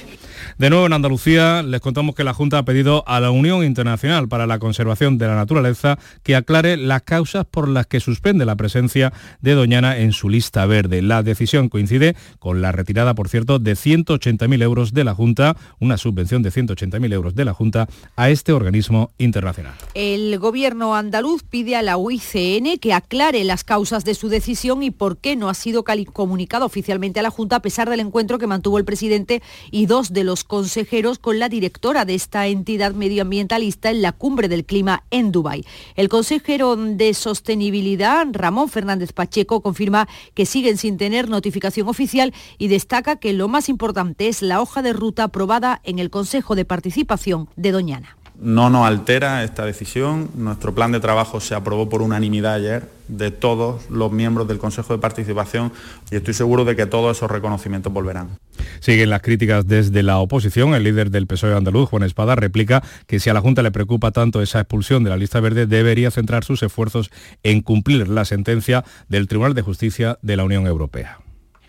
[0.59, 4.27] De nuevo en Andalucía les contamos que la Junta ha pedido a la Unión Internacional
[4.27, 8.57] para la Conservación de la Naturaleza que aclare las causas por las que suspende la
[8.57, 11.01] presencia de Doñana en su lista verde.
[11.01, 15.97] La decisión coincide con la retirada, por cierto, de 180.000 euros de la Junta, una
[15.97, 19.75] subvención de 180.000 euros de la Junta a este organismo internacional.
[19.95, 24.91] El gobierno andaluz pide a la UICN que aclare las causas de su decisión y
[24.91, 28.49] por qué no ha sido comunicado oficialmente a la Junta a pesar del encuentro que
[28.49, 29.41] mantuvo el presidente
[29.71, 34.49] y dos de los consejeros con la directora de esta entidad medioambientalista en la cumbre
[34.49, 35.65] del clima en Dubái.
[35.95, 42.67] El consejero de Sostenibilidad, Ramón Fernández Pacheco, confirma que siguen sin tener notificación oficial y
[42.67, 46.65] destaca que lo más importante es la hoja de ruta aprobada en el Consejo de
[46.65, 48.18] Participación de Doñana.
[48.41, 50.31] No nos altera esta decisión.
[50.37, 54.93] Nuestro plan de trabajo se aprobó por unanimidad ayer de todos los miembros del Consejo
[54.93, 55.73] de Participación
[56.13, 58.39] y estoy seguro de que todos esos reconocimientos volverán.
[58.79, 60.75] Siguen las críticas desde la oposición.
[60.75, 64.13] El líder del PSOE andaluz, Juan Espada, replica que si a la Junta le preocupa
[64.13, 67.11] tanto esa expulsión de la lista verde, debería centrar sus esfuerzos
[67.43, 71.19] en cumplir la sentencia del Tribunal de Justicia de la Unión Europea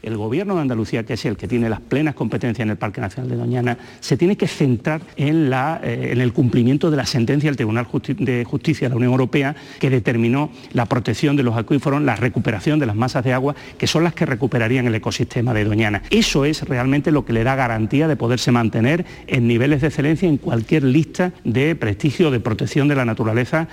[0.04, 3.02] el Gobierno de Andalucía, que es el que tiene las plenas competencias en el Parque
[3.02, 7.58] Nacional de Doñana, se tiene que centrar en, eh, el cumplimiento de la sentencia del
[7.58, 12.16] Tribunal de Justicia de la Unión Europea que determinó la protección de los acuíferos, la
[12.16, 16.04] recuperación de las masas de agua, que son las que recuperarían el ecosistema de Doñana.
[16.10, 20.28] Eso es realmente lo que le da garantía de poderse mantener en niveles de excelencia
[20.28, 23.68] en cualquier lista de prestigio de protección de la naturaleza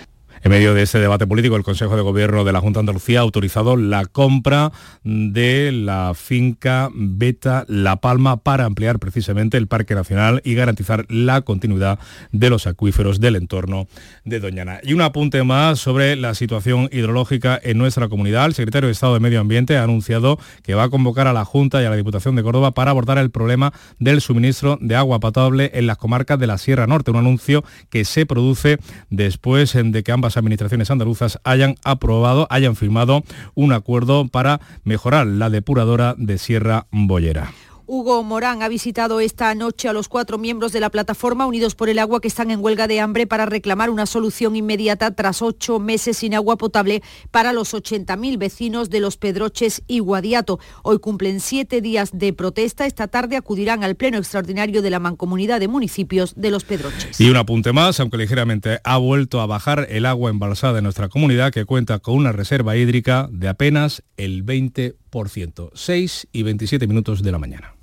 [0.47, 3.19] en medio de este debate político, el Consejo de Gobierno de la Junta de Andalucía
[3.19, 4.71] ha autorizado la compra
[5.03, 11.41] de la finca Beta La Palma para ampliar precisamente el Parque Nacional y garantizar la
[11.41, 11.99] continuidad
[12.31, 13.89] de los acuíferos del entorno
[14.25, 14.79] de Doñana.
[14.85, 18.47] Y un apunte más sobre la situación hidrológica en nuestra comunidad.
[18.47, 21.45] El secretario de Estado de Medio Ambiente ha anunciado que va a convocar a la
[21.45, 25.19] Junta y a la Diputación de Córdoba para abordar el problema del suministro de agua
[25.19, 28.79] potable en las comarcas de la Sierra Norte, un anuncio que se produce
[29.11, 33.23] después de que ambas administraciones andaluzas hayan aprobado, hayan firmado
[33.55, 37.53] un acuerdo para mejorar la depuradora de Sierra Bollera.
[37.89, 41.89] Hugo Morán ha visitado esta noche a los cuatro miembros de la plataforma Unidos por
[41.89, 45.79] el Agua que están en huelga de hambre para reclamar una solución inmediata tras ocho
[45.79, 50.59] meses sin agua potable para los 80.000 vecinos de Los Pedroches y Guadiato.
[50.83, 52.87] Hoy cumplen siete días de protesta.
[52.87, 57.21] Esta tarde acudirán al Pleno Extraordinario de la Mancomunidad de Municipios de Los Pedroches.
[57.21, 61.09] Y un apunte más, aunque ligeramente ha vuelto a bajar el agua embalsada en nuestra
[61.09, 65.71] comunidad que cuenta con una reserva hídrica de apenas el 20%.
[65.73, 67.76] 6 y 27 minutos de la mañana.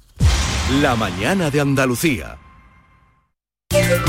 [0.82, 2.40] La mañana de Andalucía.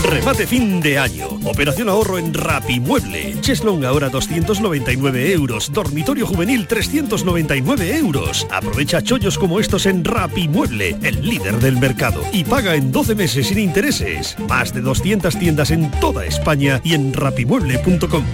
[0.02, 1.26] Remate fin de año.
[1.44, 3.40] Operación ahorro en Rapimueble.
[3.40, 5.72] Cheslong ahora 299 euros.
[5.72, 8.46] Dormitorio juvenil 399 euros.
[8.50, 12.22] Aprovecha chollos como estos en Rapimueble, el líder del mercado.
[12.32, 14.36] Y paga en 12 meses sin intereses.
[14.48, 18.24] Más de 200 tiendas en toda España y en rapimueble.com.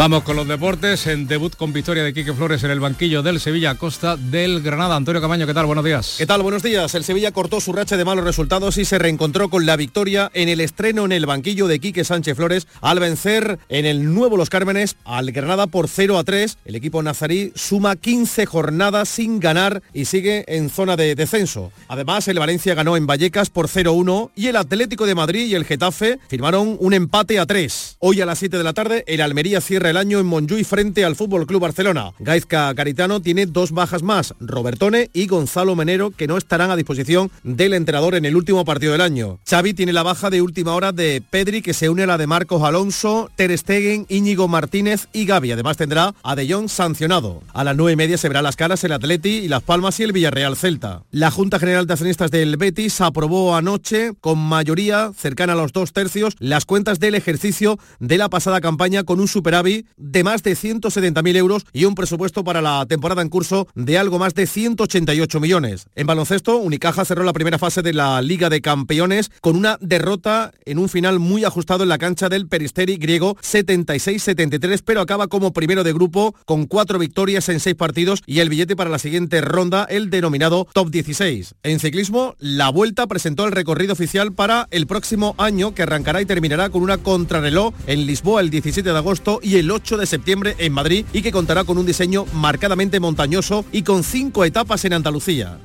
[0.00, 3.38] Vamos con los deportes, en debut con victoria de Quique Flores en el banquillo del
[3.38, 4.96] Sevilla Costa del Granada.
[4.96, 5.66] Antonio Camaño, ¿qué tal?
[5.66, 6.14] Buenos días.
[6.16, 6.40] ¿Qué tal?
[6.40, 6.94] Buenos días.
[6.94, 10.48] El Sevilla cortó su racha de malos resultados y se reencontró con la victoria en
[10.48, 14.48] el estreno en el banquillo de Quique Sánchez Flores al vencer en el nuevo Los
[14.48, 16.56] Cármenes al Granada por 0 a 3.
[16.64, 21.72] El equipo nazarí suma 15 jornadas sin ganar y sigue en zona de descenso.
[21.88, 25.66] Además, el Valencia ganó en Vallecas por 0-1 y el Atlético de Madrid y el
[25.66, 27.96] Getafe firmaron un empate a 3.
[27.98, 31.04] Hoy a las 7 de la tarde, el Almería cierra el año en Montjuic frente
[31.04, 32.12] al Fútbol Club Barcelona.
[32.18, 37.30] Gaizka Caritano tiene dos bajas más, Robertone y Gonzalo Menero, que no estarán a disposición
[37.42, 39.38] del entrenador en el último partido del año.
[39.48, 42.26] Xavi tiene la baja de última hora de Pedri, que se une a la de
[42.26, 45.52] Marcos Alonso, Ter Stegen, Íñigo Martínez y Gavi.
[45.52, 47.42] Además tendrá a De Jong sancionado.
[47.52, 50.04] A las nueve y media se verán las caras el Atleti y Las Palmas y
[50.04, 51.02] el Villarreal Celta.
[51.10, 55.92] La Junta General de Accionistas del Betis aprobó anoche con mayoría cercana a los dos
[55.92, 60.52] tercios las cuentas del ejercicio de la pasada campaña con un superávit de más de
[60.52, 65.40] 170.000 euros y un presupuesto para la temporada en curso de algo más de 188
[65.40, 65.86] millones.
[65.94, 70.52] En baloncesto, Unicaja cerró la primera fase de la Liga de Campeones con una derrota
[70.64, 75.52] en un final muy ajustado en la cancha del Peristeri griego 76-73, pero acaba como
[75.52, 79.40] primero de grupo con cuatro victorias en seis partidos y el billete para la siguiente
[79.40, 81.54] ronda, el denominado Top 16.
[81.62, 86.26] En ciclismo, la Vuelta presentó el recorrido oficial para el próximo año que arrancará y
[86.26, 90.56] terminará con una contrarreloj en Lisboa el 17 de agosto y el 8 de septiembre
[90.58, 94.94] en Madrid y que contará con un diseño marcadamente montañoso y con cinco etapas en
[94.94, 95.58] Andalucía.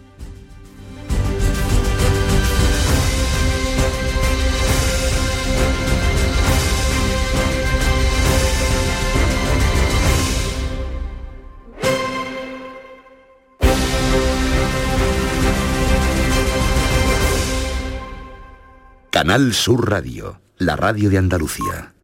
[19.15, 21.94] Canal Sur Radio, la radio de Andalucía.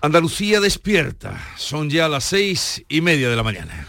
[0.00, 1.38] Andalucía despierta.
[1.56, 3.86] Son ya las seis y media de la mañana.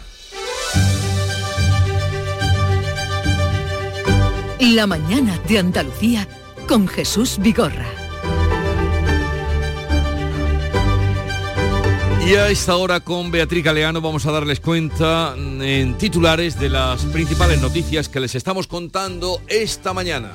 [4.60, 6.28] La mañana de Andalucía
[6.68, 7.86] con Jesús Vigorra.
[12.26, 17.06] Y a esta hora con Beatriz Galeano vamos a darles cuenta en titulares de las
[17.06, 20.34] principales noticias que les estamos contando esta mañana.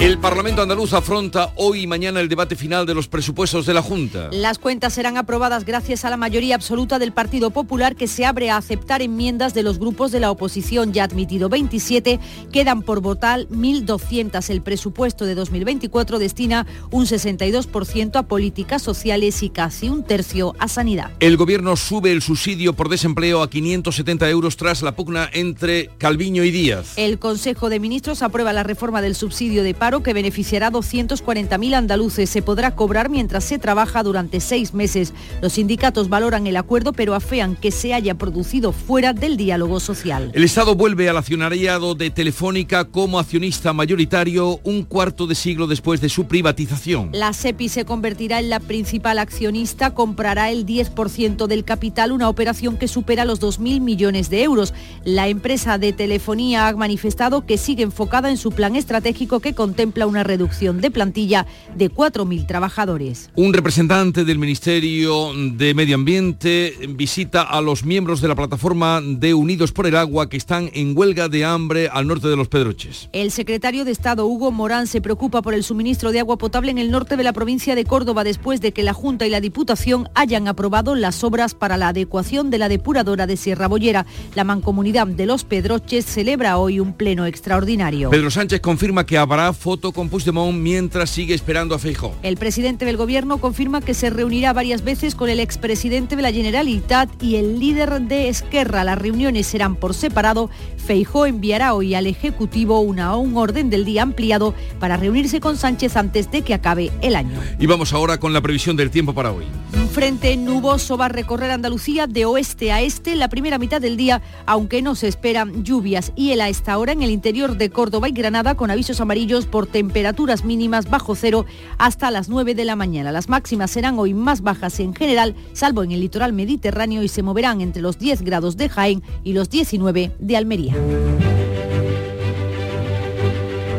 [0.00, 3.80] El Parlamento andaluz afronta hoy y mañana el debate final de los presupuestos de la
[3.80, 4.28] Junta.
[4.32, 8.50] Las cuentas serán aprobadas gracias a la mayoría absoluta del Partido Popular que se abre
[8.50, 10.92] a aceptar enmiendas de los grupos de la oposición.
[10.92, 12.18] Ya admitido 27,
[12.52, 14.50] quedan por votar 1.200.
[14.50, 20.68] El presupuesto de 2024 destina un 62% a políticas sociales y casi un tercio a
[20.68, 21.12] sanidad.
[21.20, 26.42] El gobierno sube el subsidio por desempleo a 570 euros tras la pugna entre Calviño
[26.42, 26.94] y Díaz.
[26.96, 31.74] El Consejo de Ministros aprueba la reforma del subsidio de paro que beneficiará a 240.000
[31.74, 32.30] andaluces.
[32.30, 35.12] Se podrá cobrar mientras se trabaja durante seis meses.
[35.42, 40.30] Los sindicatos valoran el acuerdo, pero afean que se haya producido fuera del diálogo social.
[40.32, 46.00] El Estado vuelve al accionariado de Telefónica como accionista mayoritario un cuarto de siglo después
[46.00, 47.10] de su privatización.
[47.12, 52.78] La SEPI se convertirá en la principal accionista, comprará el 10% del capital, una operación
[52.78, 54.72] que supera los 2.000 millones de euros.
[55.04, 60.06] La empresa de telefonía ha manifestado que sigue enfocada en su plan estratégico que contempla
[60.06, 63.30] una reducción de plantilla de 4.000 trabajadores.
[63.34, 69.34] Un representante del Ministerio de Medio Ambiente visita a los miembros de la plataforma de
[69.34, 73.08] Unidos por el Agua que están en huelga de hambre al norte de los Pedroches.
[73.12, 76.78] El secretario de Estado Hugo Morán se preocupa por el suministro de agua potable en
[76.78, 80.08] el norte de la provincia de Córdoba después de que la Junta y la Diputación
[80.14, 84.06] hayan aprobado las obras para la adecuación de la depuradora de Sierra Bollera.
[84.36, 88.10] La mancomunidad de los Pedroches celebra hoy un pleno extraordinario.
[88.10, 92.14] Pedro Sánchez confirma que habrá foto con Puigdemont mientras sigue esperando a Feijó.
[92.22, 96.30] El presidente del gobierno confirma que se reunirá varias veces con el expresidente de la
[96.30, 98.84] Generalitat y el líder de Esquerra.
[98.84, 100.50] Las reuniones serán por separado.
[100.76, 105.96] Feijó enviará hoy al Ejecutivo una, un orden del día ampliado para reunirse con Sánchez
[105.96, 107.40] antes de que acabe el año.
[107.58, 109.46] Y vamos ahora con la previsión del tiempo para hoy.
[109.72, 113.96] Un frente nuboso va a recorrer Andalucía de oeste a este la primera mitad del
[113.96, 116.12] día, aunque no se esperan lluvias.
[116.16, 119.46] Y el a esta hora en el interior de Córdoba y Granada con avisos amarillos
[119.54, 121.46] por temperaturas mínimas bajo cero
[121.78, 123.12] hasta las 9 de la mañana.
[123.12, 127.22] Las máximas serán hoy más bajas en general, salvo en el litoral mediterráneo y se
[127.22, 130.74] moverán entre los 10 grados de Jaén y los 19 de Almería.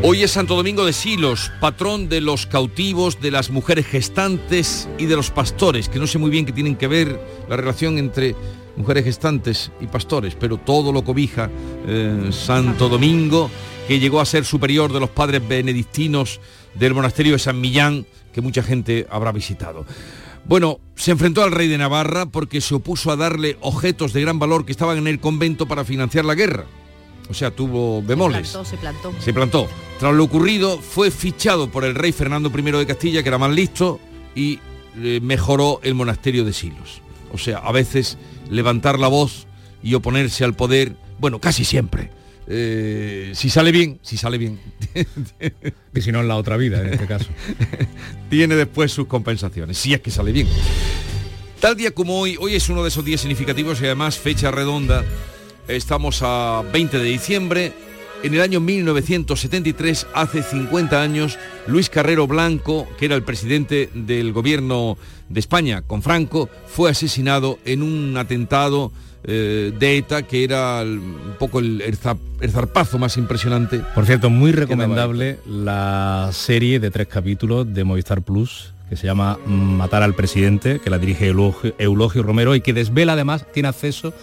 [0.01, 5.07] Hoy es Santo Domingo de Silos, patrón de los cautivos, de las mujeres gestantes y
[5.07, 8.33] de los pastores, que no sé muy bien qué tienen que ver la relación entre
[8.77, 11.49] mujeres gestantes y pastores, pero todo lo cobija
[11.87, 13.49] eh, Santo Domingo,
[13.87, 16.39] que llegó a ser superior de los padres benedictinos
[16.73, 19.85] del monasterio de San Millán, que mucha gente habrá visitado.
[20.45, 24.37] Bueno, se enfrentó al rey de Navarra porque se opuso a darle objetos de gran
[24.37, 26.65] valor que estaban en el convento para financiar la guerra.
[27.29, 28.49] O sea, tuvo bemoles.
[28.49, 29.13] Se plantó, se plantó.
[29.21, 29.67] Se plantó.
[29.99, 33.51] Tras lo ocurrido, fue fichado por el rey Fernando I de Castilla, que era más
[33.51, 33.99] listo,
[34.35, 34.59] y
[34.97, 37.01] eh, mejoró el monasterio de Silos.
[37.33, 38.17] O sea, a veces
[38.49, 39.47] levantar la voz
[39.83, 42.09] y oponerse al poder, bueno, casi siempre,
[42.47, 44.59] eh, si sale bien, si sale bien.
[45.93, 47.27] y si no en la otra vida, en este caso.
[48.29, 50.47] tiene después sus compensaciones, si es que sale bien.
[51.59, 55.03] Tal día como hoy, hoy es uno de esos días significativos y además fecha redonda.
[55.67, 57.73] Estamos a 20 de diciembre.
[58.23, 64.33] En el año 1973, hace 50 años, Luis Carrero Blanco, que era el presidente del
[64.33, 64.97] gobierno
[65.29, 68.91] de España con Franco, fue asesinado en un atentado
[69.23, 73.81] eh, de ETA que era un poco el, el, zarpazo más impresionante.
[73.93, 79.39] Por cierto, muy recomendable la serie de tres capítulos de Movistar Plus que se llama
[79.47, 84.13] Matar al presidente, que la dirige Eulogio, Romero y que desvela además, tiene acceso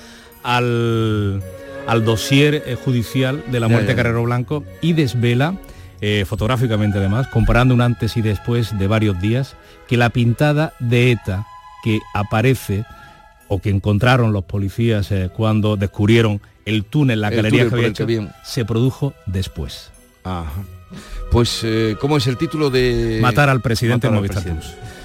[0.42, 1.42] al,
[1.86, 5.56] al dossier eh, judicial de la muerte de Carrero Blanco y desvela,
[6.00, 9.56] eh, fotográficamente además, comparando un antes y después de varios días,
[9.88, 11.46] que la pintada de ETA
[11.82, 12.84] que aparece
[13.48, 18.06] o que encontraron los policías eh, cuando descubrieron el túnel, la galería que había hecho,
[18.44, 19.90] se produjo después.
[21.30, 23.18] Pues, eh, ¿cómo es el título de...?
[23.20, 24.44] Matar al presidente en Movistar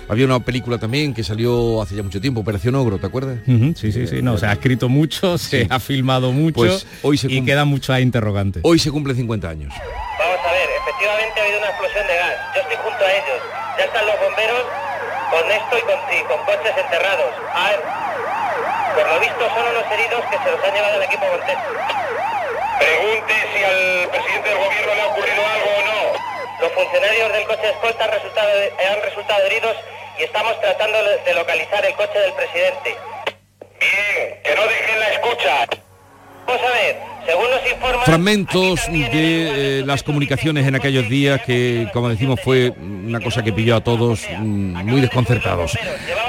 [0.10, 3.39] Había una película también que salió hace ya mucho tiempo, Operación Ogro, ¿te acuerdas?
[3.45, 4.22] sí, sí, sí.
[4.22, 7.99] No, se ha escrito mucho, se ha filmado mucho pues hoy se y queda mucha
[7.99, 8.62] interrogante.
[8.64, 9.74] Hoy se cumple 50 años.
[10.18, 12.36] Vamos a ver, efectivamente ha habido una explosión de gas.
[12.55, 13.39] Yo estoy junto a ellos.
[13.78, 14.64] Ya están los bomberos
[15.30, 15.99] con esto y con,
[16.32, 17.32] con coches enterrados.
[18.95, 21.58] Por lo visto son unos heridos que se los ha llevado el equipo Montes.
[22.80, 25.99] Pregunte si al presidente del gobierno le ha ocurrido algo o no.
[26.64, 29.76] Los funcionarios del coche escolta han resultado, han resultado heridos
[30.18, 32.95] y estamos tratando de localizar el coche del presidente.
[33.80, 35.68] Bien, que no dejen la escucha.
[36.48, 36.95] Vamos a ver,
[38.06, 43.52] Fragmentos de eh, las comunicaciones en aquellos días que, como decimos, fue una cosa que
[43.52, 45.78] pilló a todos mm, muy desconcertados.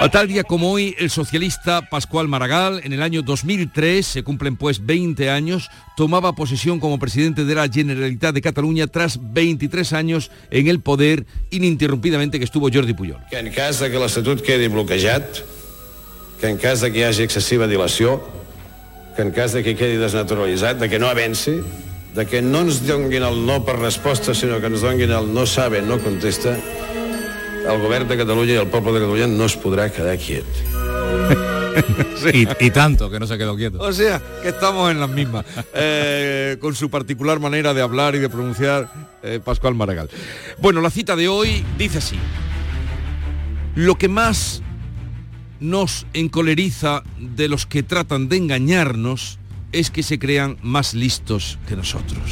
[0.00, 4.56] A tal día como hoy, el socialista Pascual Maragall, en el año 2003, se cumplen
[4.56, 10.32] pues 20 años, tomaba posesión como presidente de la Generalitat de Cataluña tras 23 años
[10.50, 13.18] en el poder ininterrumpidamente que estuvo Jordi Pujol.
[13.30, 15.38] Que en caso de que l'Estatut quedi bloquejat,
[16.40, 18.18] que en caso de que hi hagi excessiva dilació,
[19.18, 21.56] que en cas de que quedi desnaturalitzat, de que no avenci,
[22.14, 25.42] de que no ens donguin el no per resposta, sinó que ens donguin el no
[25.42, 29.88] sabe, no contesta, el govern de Catalunya i el poble de Catalunya no es podrà
[29.90, 30.46] quedar quiet.
[32.18, 32.44] Sí.
[32.60, 33.78] Y, y, tanto que no se quedó quieto.
[33.80, 35.44] O sea, que estamos en las mismas.
[35.72, 38.90] Eh, con su particular manera de hablar y de pronunciar
[39.22, 40.10] eh, Pascual Maragall.
[40.58, 42.18] Bueno, la cita de hoy dice así.
[43.76, 44.60] Lo que más
[45.60, 49.38] nos encoleriza de los que tratan de engañarnos
[49.72, 52.22] es que se crean más listos que nosotros.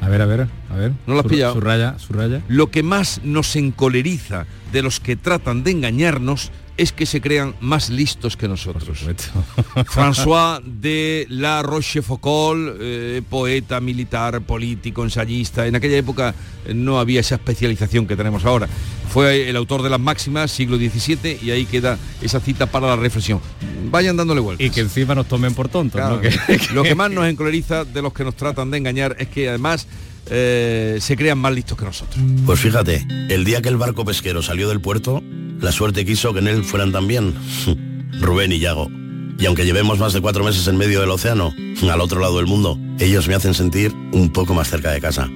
[0.00, 0.92] A ver, a ver, a ver.
[1.06, 1.54] ¿No lo has pillado?
[1.54, 2.42] Subraya, subraya.
[2.48, 6.50] Lo que más nos encoleriza de los que tratan de engañarnos
[6.82, 9.06] es que se crean más listos que nosotros.
[9.86, 15.66] François de la Rochefoucauld, eh, poeta, militar, político, ensayista.
[15.66, 16.34] En aquella época
[16.66, 18.68] eh, no había esa especialización que tenemos ahora.
[19.12, 22.96] Fue el autor de las máximas, siglo XVII, y ahí queda esa cita para la
[22.96, 23.40] reflexión.
[23.90, 24.66] Vayan dándole vueltas.
[24.66, 26.00] Y que encima nos tomen por tontos.
[26.74, 29.86] Lo que más nos encoleriza de los que nos tratan de engañar es que además
[30.30, 32.22] eh, se crean más listos que nosotros.
[32.46, 35.22] Pues fíjate, el día que el barco pesquero salió del puerto,
[35.60, 37.34] la suerte quiso que en él fueran también
[38.20, 38.90] Rubén y Yago.
[39.38, 41.52] Y aunque llevemos más de cuatro meses en medio del océano,
[41.90, 45.28] al otro lado del mundo, ellos me hacen sentir un poco más cerca de casa.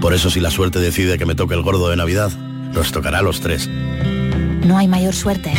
[0.00, 2.30] Por eso si la suerte decide que me toque el gordo de Navidad,
[2.72, 3.68] nos tocará a los tres.
[3.68, 5.52] No hay mayor suerte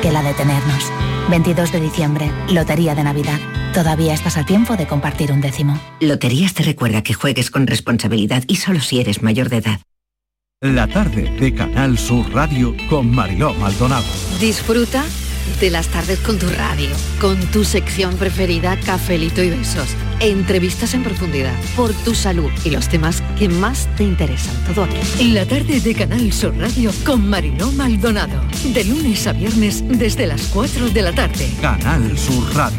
[0.00, 0.90] que la de tenernos.
[1.30, 3.38] 22 de diciembre, Lotería de Navidad.
[3.74, 5.80] Todavía estás a tiempo de compartir un décimo.
[6.00, 9.80] Loterías te recuerda que juegues con responsabilidad y solo si eres mayor de edad.
[10.60, 14.04] La tarde de Canal Sur Radio con Mariló Maldonado.
[14.38, 15.04] Disfruta
[15.60, 16.88] de las tardes con tu radio,
[17.20, 19.88] con tu sección preferida, Cafelito y Besos.
[20.20, 24.54] Entrevistas en profundidad, por tu salud y los temas que más te interesan.
[24.66, 25.32] Todo aquí.
[25.32, 28.40] La tarde de Canal Sur Radio con Mariló Maldonado.
[28.72, 31.50] De lunes a viernes desde las 4 de la tarde.
[31.60, 32.78] Canal Sur Radio,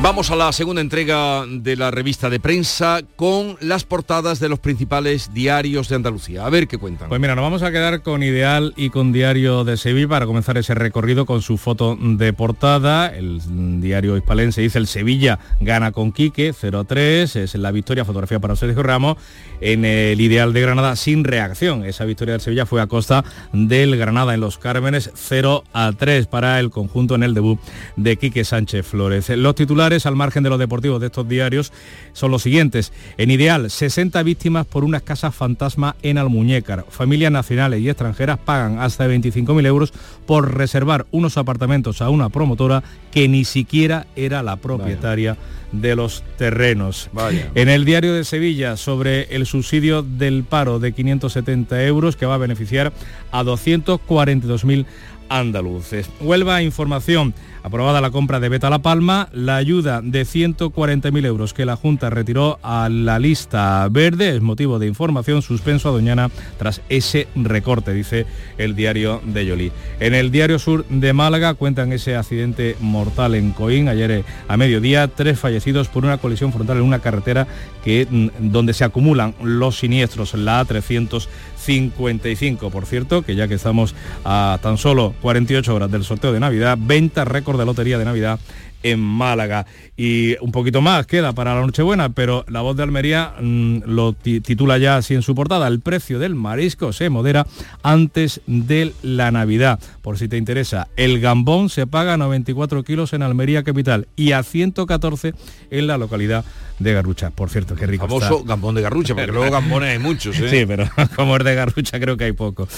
[0.00, 4.58] Vamos a la segunda entrega de la revista de prensa con las portadas de los
[4.58, 6.44] principales diarios de Andalucía.
[6.44, 7.08] A ver qué cuentan.
[7.08, 10.58] Pues mira, nos vamos a quedar con Ideal y con Diario de Sevilla para comenzar
[10.58, 13.06] ese recorrido con su foto de portada.
[13.06, 13.40] El
[13.80, 18.82] diario hispalense dice el Sevilla gana con Quique 0-3, es la victoria, fotografía para Sergio
[18.82, 19.16] Ramos.
[19.60, 21.86] En el Ideal de Granada sin reacción.
[21.86, 23.24] Esa victoria del Sevilla fue a costa
[23.54, 27.58] del Granada en los Cármenes 0-3 para el conjunto en el debut
[27.96, 29.30] de Quique Sánchez Flores.
[29.30, 31.72] Los titulares titulares, al margen de los deportivos de estos diarios,
[32.12, 32.92] son los siguientes.
[33.18, 36.86] En Ideal, 60 víctimas por unas casas fantasma en Almuñécar.
[36.88, 39.92] Familias nacionales y extranjeras pagan hasta 25.000 euros
[40.26, 45.36] por reservar unos apartamentos a una promotora que ni siquiera era la propietaria
[45.72, 47.10] de los terrenos.
[47.54, 52.34] En el diario de Sevilla sobre el subsidio del paro de 570 euros que va
[52.34, 52.92] a beneficiar
[53.32, 54.86] a 242.000
[55.28, 56.08] andaluces.
[56.20, 57.34] Huelva Información.
[57.64, 62.10] Aprobada la compra de Beta La Palma, la ayuda de 140.000 euros que la Junta
[62.10, 67.94] retiró a la lista verde es motivo de información suspenso a Doñana tras ese recorte,
[67.94, 68.26] dice
[68.58, 69.72] el diario de Yolí.
[69.98, 74.58] En el diario sur de Málaga cuentan ese accidente mortal en Coín ayer eh, a
[74.58, 77.46] mediodía, tres fallecidos por una colisión frontal en una carretera
[77.82, 81.28] que, mm, donde se acumulan los siniestros, la A300
[81.64, 82.70] 55.
[82.70, 83.94] Por cierto, que ya que estamos
[84.24, 88.38] a tan solo 48 horas del sorteo de Navidad, venta récord de lotería de Navidad
[88.84, 89.66] en Málaga.
[89.96, 94.12] Y un poquito más queda para la Nochebuena, pero la voz de Almería mm, lo
[94.12, 95.66] titula ya así en su portada.
[95.66, 97.46] El precio del marisco se modera
[97.82, 99.80] antes de la Navidad.
[100.02, 104.32] Por si te interesa, el gambón se paga a 94 kilos en Almería Capital y
[104.32, 105.34] a 114
[105.70, 106.44] en la localidad
[106.78, 107.30] de Garrucha.
[107.30, 108.06] Por cierto, qué rico.
[108.06, 110.38] Famoso gambón de Garrucha, porque luego gambones hay muchos.
[110.38, 110.50] ¿eh?
[110.50, 112.68] Sí, pero como es de Garrucha creo que hay poco.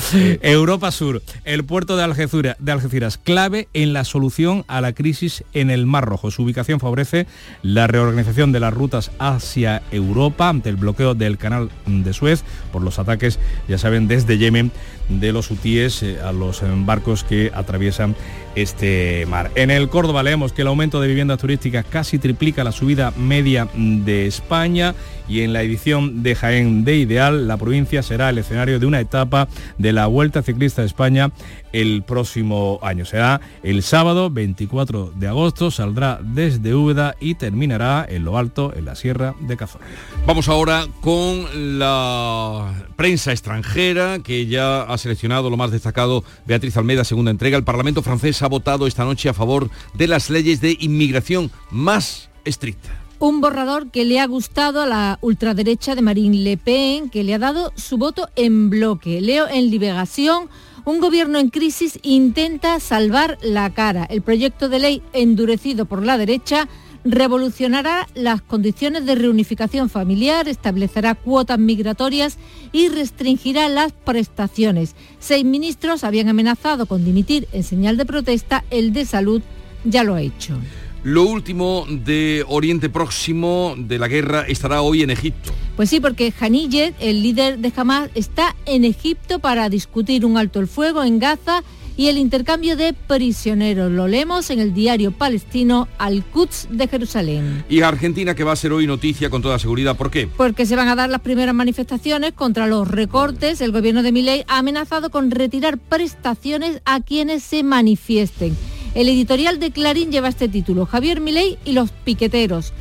[0.43, 5.45] Europa Sur, el puerto de Algeciras, de Algeciras, clave en la solución a la crisis
[5.53, 6.31] en el Mar Rojo.
[6.31, 7.27] Su ubicación favorece
[7.63, 12.83] la reorganización de las rutas hacia Europa ante el bloqueo del canal de Suez por
[12.83, 13.39] los ataques,
[13.69, 14.73] ya saben, desde Yemen
[15.09, 18.17] de los hutíes eh, a los eh, barcos que atraviesan
[18.57, 19.53] este mar.
[19.55, 23.69] En el Córdoba leemos que el aumento de viviendas turísticas casi triplica la subida media
[23.75, 24.95] de España
[25.29, 29.01] y en la edición de Jaén de Ideal, la provincia será el escenario de una
[29.01, 31.33] etapa de la Vuelta Ciclista de España
[31.73, 33.05] el próximo año.
[33.05, 38.85] Será el sábado 24 de agosto, saldrá desde Úbeda y terminará en lo alto, en
[38.85, 39.87] la Sierra de Cazorla.
[40.27, 47.05] Vamos ahora con la prensa extranjera que ya ha seleccionado lo más destacado Beatriz Almeida,
[47.05, 47.59] segunda entrega.
[47.59, 52.31] El Parlamento francés ha votado esta noche a favor de las leyes de inmigración más
[52.45, 57.25] estrictas un borrador que le ha gustado a la ultraderecha de Marine Le Pen, que
[57.25, 59.21] le ha dado su voto en bloque.
[59.21, 60.51] Leo en Liberación,
[60.85, 64.05] un gobierno en crisis intenta salvar la cara.
[64.05, 66.69] El proyecto de ley endurecido por la derecha
[67.11, 72.39] revolucionará las condiciones de reunificación familiar, establecerá cuotas migratorias
[72.73, 74.95] y restringirá las prestaciones.
[75.19, 79.43] Seis ministros habían amenazado con dimitir en señal de protesta, el de salud
[79.85, 80.59] ya lo ha hecho.
[81.03, 85.53] Lo último de Oriente Próximo de la guerra estará hoy en Egipto.
[85.77, 90.59] Pues sí, porque Haniyeh, el líder de Hamas, está en Egipto para discutir un alto
[90.59, 91.63] el fuego en Gaza
[91.97, 93.91] y el intercambio de prisioneros.
[93.91, 97.65] Lo leemos en el diario palestino Al-Quds de Jerusalén.
[97.69, 99.97] Y Argentina que va a ser hoy noticia con toda seguridad.
[99.97, 100.27] ¿Por qué?
[100.27, 103.61] Porque se van a dar las primeras manifestaciones contra los recortes.
[103.61, 108.57] El gobierno de Milei ha amenazado con retirar prestaciones a quienes se manifiesten.
[108.95, 112.73] El editorial de Clarín lleva este título, Javier Milei y los piqueteros.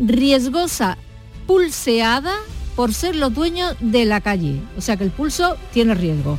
[0.00, 0.96] Riesgosa
[1.46, 2.34] pulseada
[2.76, 4.60] por ser los dueños de la calle.
[4.76, 6.38] O sea que el pulso tiene riesgo.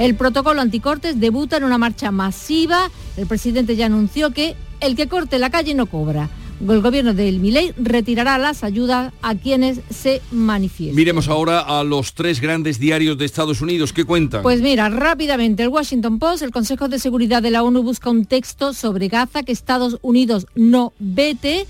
[0.00, 2.90] El protocolo anticortes debuta en una marcha masiva.
[3.18, 6.30] El presidente ya anunció que el que corte la calle no cobra
[6.68, 10.96] el gobierno del Milei retirará las ayudas a quienes se manifiesten.
[10.96, 13.92] Miremos ahora a los tres grandes diarios de Estados Unidos.
[13.92, 14.42] ¿Qué cuentan?
[14.42, 18.26] Pues mira, rápidamente, el Washington Post, el Consejo de Seguridad de la ONU busca un
[18.26, 21.66] texto sobre Gaza que Estados Unidos no vete.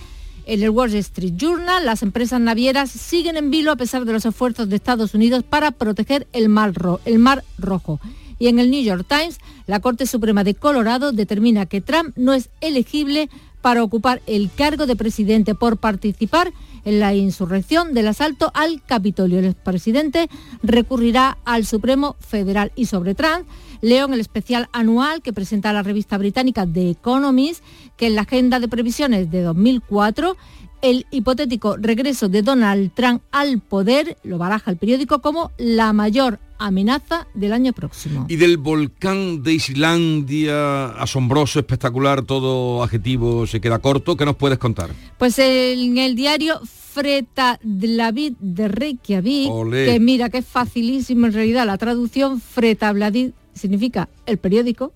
[0.51, 4.27] En el Wall Street Journal, las empresas navieras siguen en vilo a pesar de los
[4.27, 6.73] esfuerzos de Estados Unidos para proteger el Mar,
[7.05, 8.01] el mar Rojo.
[8.41, 9.39] Y en el New York Times,
[9.69, 13.31] la Corte Suprema de Colorado determina que Trump no es elegible
[13.63, 16.53] para ocupar el cargo de presidente por participar
[16.85, 19.39] en la insurrección del asalto al Capitolio.
[19.39, 20.29] El presidente
[20.65, 23.47] recurrirá al Supremo Federal y sobre Trump.
[23.81, 27.63] Leo en el especial anual que presenta la revista británica The Economist
[27.97, 30.37] que en la agenda de previsiones de 2004
[30.83, 36.39] el hipotético regreso de Donald Trump al poder lo baraja el periódico como la mayor
[36.59, 38.27] amenaza del año próximo.
[38.29, 44.59] Y del volcán de Islandia, asombroso, espectacular, todo adjetivo se queda corto, ¿qué nos puedes
[44.59, 44.91] contar?
[45.19, 51.67] Pues en el diario Freta Vlavid de Reykjavik, que mira que es facilísimo en realidad
[51.67, 53.31] la traducción, Freta Vlavid
[53.61, 54.93] significa el periódico,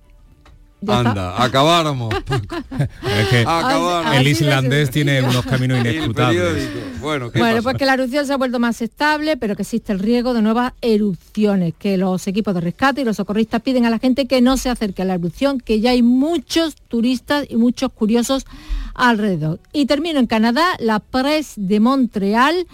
[0.87, 2.13] Anda, acabáramos.
[4.13, 6.69] El islandés tiene unos caminos inescrutables.
[7.01, 10.33] Bueno, pues que la erupción se ha vuelto más estable, pero que existe el riesgo
[10.33, 14.27] de nuevas erupciones, que los equipos de rescate y los socorristas piden a la gente
[14.27, 18.45] que no se acerque a la erupción, que ya hay muchos turistas y muchos curiosos
[18.93, 19.59] alrededor.
[19.73, 22.67] Y termino en Canadá, la Presse de Montreal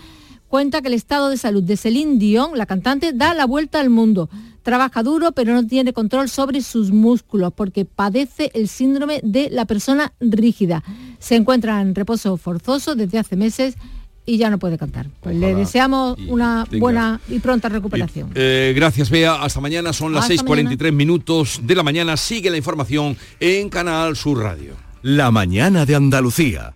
[0.52, 3.89] cuenta que el estado de salud de Celine Dion, la cantante, da la vuelta al
[3.89, 4.30] mundo.
[4.64, 9.64] Trabaja duro, pero no tiene control sobre sus músculos porque padece el síndrome de la
[9.64, 10.84] persona rígida.
[11.20, 13.76] Se encuentra en reposo forzoso desde hace meses
[14.26, 15.08] y ya no puede cantar.
[15.22, 18.32] Pues le deseamos una buena y pronta recuperación.
[18.36, 19.41] Eh, gracias, Bea.
[19.41, 19.93] Hasta mañana.
[19.93, 22.18] Son las Hasta 6.43 minutos de la mañana.
[22.18, 24.76] Sigue la información en Canal Sur Radio.
[25.02, 26.76] La mañana de Andalucía.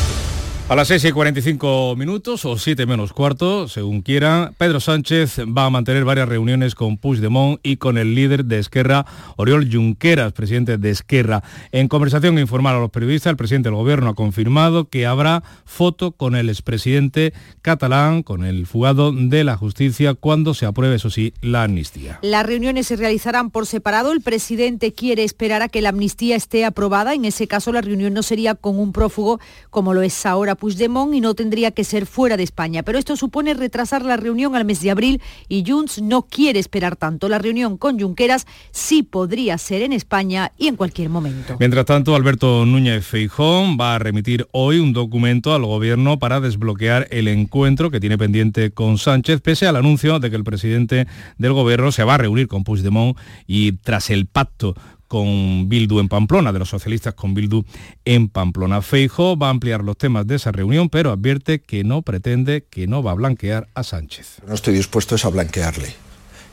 [0.71, 5.65] A las 6 y 45 minutos o 7 menos cuarto, según quiera, Pedro Sánchez va
[5.65, 9.05] a mantener varias reuniones con Puigdemont y con el líder de Esquerra,
[9.35, 11.43] Oriol Junqueras, presidente de Esquerra.
[11.73, 16.13] En conversación informal a los periodistas, el presidente del gobierno ha confirmado que habrá foto
[16.13, 21.33] con el expresidente catalán, con el fugado de la justicia, cuando se apruebe, eso sí,
[21.41, 22.19] la amnistía.
[22.21, 24.13] Las reuniones se realizarán por separado.
[24.13, 27.13] El presidente quiere esperar a que la amnistía esté aprobada.
[27.13, 31.15] En ese caso, la reunión no sería con un prófugo como lo es ahora Puigdemont
[31.15, 32.83] y no tendría que ser fuera de España.
[32.83, 36.95] Pero esto supone retrasar la reunión al mes de abril y Junts no quiere esperar
[36.95, 37.27] tanto.
[37.29, 41.57] La reunión con Junqueras sí podría ser en España y en cualquier momento.
[41.59, 47.07] Mientras tanto, Alberto Núñez Feijón va a remitir hoy un documento al gobierno para desbloquear
[47.09, 51.07] el encuentro que tiene pendiente con Sánchez, pese al anuncio de que el presidente
[51.39, 54.75] del gobierno se va a reunir con Puigdemont y tras el pacto
[55.11, 57.65] con Bildu en Pamplona, de los socialistas con Bildu
[58.05, 58.81] en Pamplona.
[58.81, 62.87] Feijo va a ampliar los temas de esa reunión, pero advierte que no pretende, que
[62.87, 64.37] no va a blanquear a Sánchez.
[64.47, 65.93] No estoy dispuesto a blanquearle.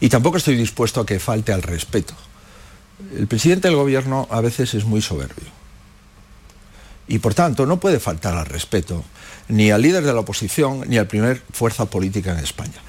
[0.00, 2.14] Y tampoco estoy dispuesto a que falte al respeto.
[3.16, 5.46] El presidente del gobierno a veces es muy soberbio.
[7.06, 9.04] Y por tanto no puede faltar al respeto
[9.46, 12.82] ni al líder de la oposición ni al primer fuerza política en España.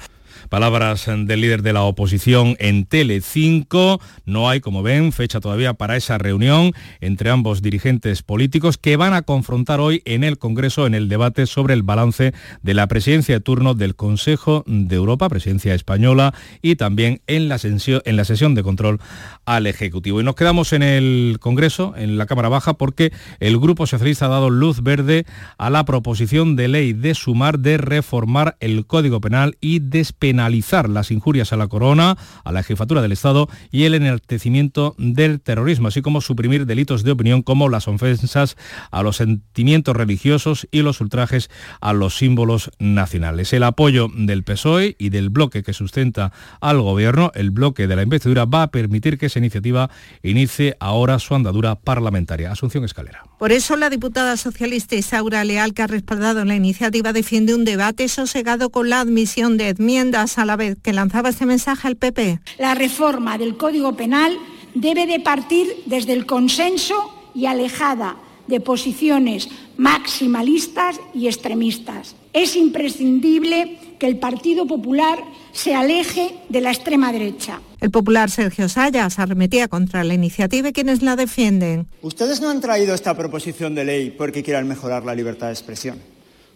[0.50, 4.00] Palabras del líder de la oposición en Tele5.
[4.24, 9.14] No hay, como ven, fecha todavía para esa reunión entre ambos dirigentes políticos que van
[9.14, 13.36] a confrontar hoy en el Congreso en el debate sobre el balance de la presidencia
[13.36, 18.56] de turno del Consejo de Europa, presidencia española, y también en la, en la sesión
[18.56, 18.98] de control
[19.44, 20.20] al Ejecutivo.
[20.20, 24.30] Y nos quedamos en el Congreso, en la Cámara Baja, porque el Grupo Socialista ha
[24.30, 25.26] dado luz verde
[25.58, 30.88] a la proposición de ley de sumar de reformar el Código Penal y despenalizar penalizar
[30.88, 35.88] las injurias a la corona, a la jefatura del Estado y el enaltecimiento del terrorismo,
[35.88, 38.56] así como suprimir delitos de opinión como las ofensas
[38.90, 41.50] a los sentimientos religiosos y los ultrajes
[41.82, 43.52] a los símbolos nacionales.
[43.52, 46.32] El apoyo del PSOE y del bloque que sustenta
[46.62, 49.90] al gobierno, el bloque de la investidura, va a permitir que esa iniciativa
[50.22, 52.50] inicie ahora su andadura parlamentaria.
[52.50, 53.29] Asunción Escalera.
[53.40, 58.06] Por eso la diputada socialista Isaura Leal, que ha respaldado la iniciativa, defiende un debate
[58.08, 62.38] sosegado con la admisión de enmiendas a la vez que lanzaba este mensaje al PP.
[62.58, 64.36] La reforma del Código Penal
[64.74, 66.94] debe de partir desde el consenso
[67.34, 68.16] y alejada
[68.50, 69.48] de posiciones
[69.78, 72.14] maximalistas y extremistas.
[72.32, 75.18] Es imprescindible que el Partido Popular
[75.52, 77.60] se aleje de la extrema derecha.
[77.80, 81.86] El popular Sergio Sayas arremetía contra la iniciativa y quienes la defienden.
[82.02, 85.98] Ustedes no han traído esta proposición de ley porque quieran mejorar la libertad de expresión.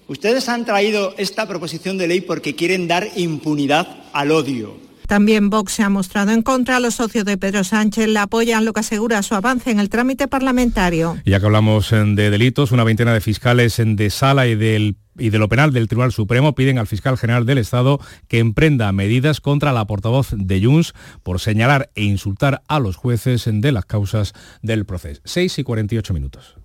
[0.07, 4.84] Ustedes han traído esta proposición de ley porque quieren dar impunidad al odio.
[5.07, 6.81] También Vox se ha mostrado en contra.
[6.81, 10.29] Los socios de Pedro Sánchez le apoyan, lo que asegura su avance en el trámite
[10.29, 11.19] parlamentario.
[11.25, 15.31] Ya que hablamos eh, de delitos, una veintena de fiscales de Sala y del y
[15.31, 19.41] de lo penal del Tribunal Supremo piden al fiscal general del Estado que emprenda medidas
[19.41, 20.93] contra la portavoz de Junts
[21.23, 24.33] por señalar e insultar a los jueces de las causas
[24.63, 25.21] del proceso.
[25.25, 26.57] 6 y 48 minutos.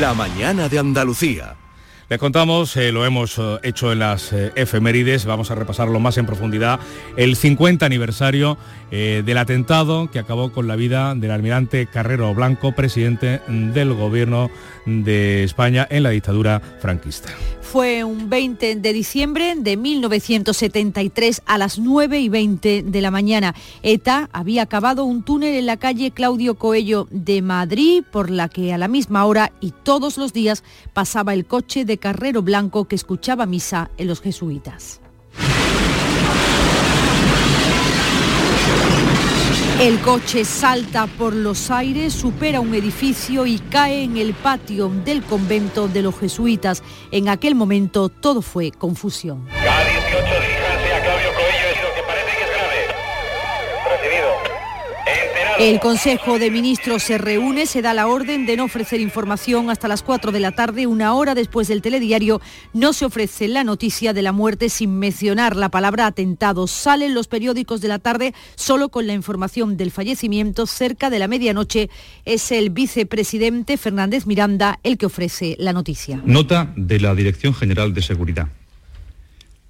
[0.00, 1.56] La mañana de Andalucía.
[2.10, 6.16] Les contamos, eh, lo hemos eh, hecho en las eh, efemérides, vamos a repasarlo más
[6.16, 6.80] en profundidad,
[7.18, 8.56] el 50 aniversario
[8.90, 14.50] del atentado que acabó con la vida del almirante Carrero Blanco, presidente del gobierno
[14.86, 17.28] de España en la dictadura franquista.
[17.70, 23.54] Fue un 20 de diciembre de 1973 a las 9 y 20 de la mañana.
[23.82, 28.72] ETA había acabado un túnel en la calle Claudio Coello de Madrid, por la que
[28.72, 32.96] a la misma hora y todos los días pasaba el coche de Carrero Blanco que
[32.96, 35.00] escuchaba misa en los jesuitas.
[39.80, 45.22] El coche salta por los aires, supera un edificio y cae en el patio del
[45.22, 46.82] convento de los jesuitas.
[47.12, 49.46] En aquel momento todo fue confusión.
[55.58, 59.88] El Consejo de Ministros se reúne, se da la orden de no ofrecer información hasta
[59.88, 62.40] las 4 de la tarde, una hora después del telediario.
[62.72, 66.68] No se ofrece la noticia de la muerte sin mencionar la palabra atentado.
[66.68, 70.64] Salen los periódicos de la tarde solo con la información del fallecimiento.
[70.64, 71.90] Cerca de la medianoche
[72.24, 76.22] es el vicepresidente Fernández Miranda el que ofrece la noticia.
[76.24, 78.48] Nota de la Dirección General de Seguridad.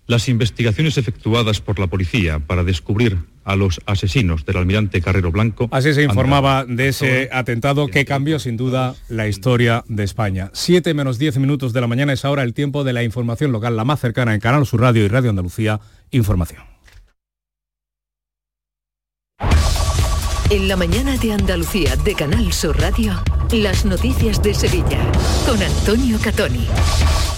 [0.09, 5.69] Las investigaciones efectuadas por la policía para descubrir a los asesinos del almirante Carrero Blanco.
[5.71, 10.51] Así se informaba de ese atentado que cambió sin duda la historia de España.
[10.55, 13.77] Siete menos diez minutos de la mañana es ahora el tiempo de la información local,
[13.77, 15.79] la más cercana en Canal Sur Radio y Radio Andalucía.
[16.11, 16.63] Información.
[20.49, 23.13] En la mañana de Andalucía de Canal Sur Radio,
[23.53, 25.01] las noticias de Sevilla
[25.45, 26.67] con Antonio Catoni.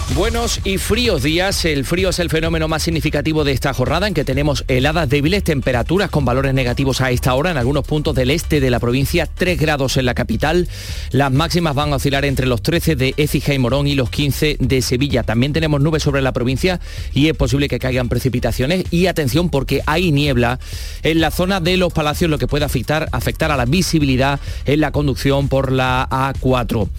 [0.09, 1.63] Buenos y fríos días.
[1.63, 5.43] El frío es el fenómeno más significativo de esta jornada en que tenemos heladas débiles,
[5.43, 9.25] temperaturas con valores negativos a esta hora en algunos puntos del este de la provincia,
[9.25, 10.67] 3 grados en la capital.
[11.11, 14.57] Las máximas van a oscilar entre los 13 de Écija y Morón y los 15
[14.59, 15.23] de Sevilla.
[15.23, 16.81] También tenemos nubes sobre la provincia
[17.13, 18.83] y es posible que caigan precipitaciones.
[18.91, 20.59] Y atención porque hay niebla
[21.03, 24.81] en la zona de los palacios, lo que puede afectar, afectar a la visibilidad en
[24.81, 26.89] la conducción por la A4.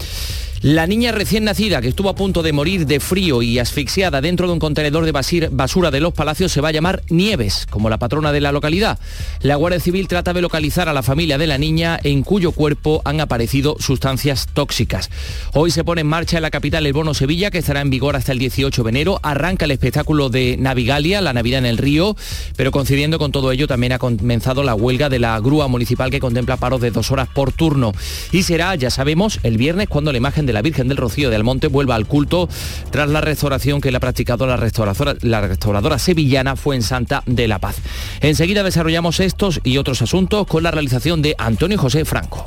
[0.63, 4.47] La niña recién nacida que estuvo a punto de morir de frío y asfixiada dentro
[4.47, 7.99] de un contenedor de basura de los palacios se va a llamar Nieves, como la
[7.99, 9.01] patrona de la localidad.
[9.41, 13.03] La Guardia Civil trata de localizar a la familia de la niña en cuyo cuerpo
[13.05, 15.11] han aparecido sustancias tóxicas.
[15.53, 18.15] Hoy se pone en marcha en la capital el Bono Sevilla, que estará en vigor
[18.15, 19.19] hasta el 18 de enero.
[19.25, 22.15] Arranca el espectáculo de Navigalia, la Navidad en el río,
[22.55, 26.21] pero coincidiendo con todo ello también ha comenzado la huelga de la grúa municipal que
[26.21, 27.93] contempla paros de dos horas por turno.
[28.31, 31.37] Y será, ya sabemos, el viernes cuando la imagen de la Virgen del Rocío de
[31.37, 32.49] Almonte vuelva al culto
[32.91, 37.23] tras la restauración que le ha practicado la restauradora, la restauradora sevillana fue en Santa
[37.27, 37.77] de la Paz.
[38.21, 42.45] Enseguida desarrollamos estos y otros asuntos con la realización de Antonio José Franco.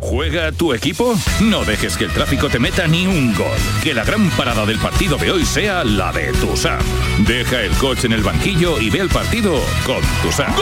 [0.00, 1.14] ¿Juega tu equipo?
[1.40, 3.58] No dejes que el tráfico te meta ni un gol.
[3.82, 6.80] Que la gran parada del partido de hoy sea la de Tusam.
[7.26, 10.54] Deja el coche en el banquillo y ve el partido con Tusam.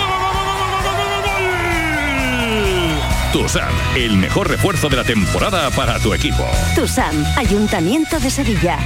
[3.37, 6.43] Tusam, el mejor refuerzo de la temporada para tu equipo.
[6.75, 8.79] Tusam, Ayuntamiento de Sevilla.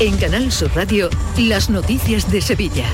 [0.00, 2.86] En Canal Sur Radio, las noticias de Sevilla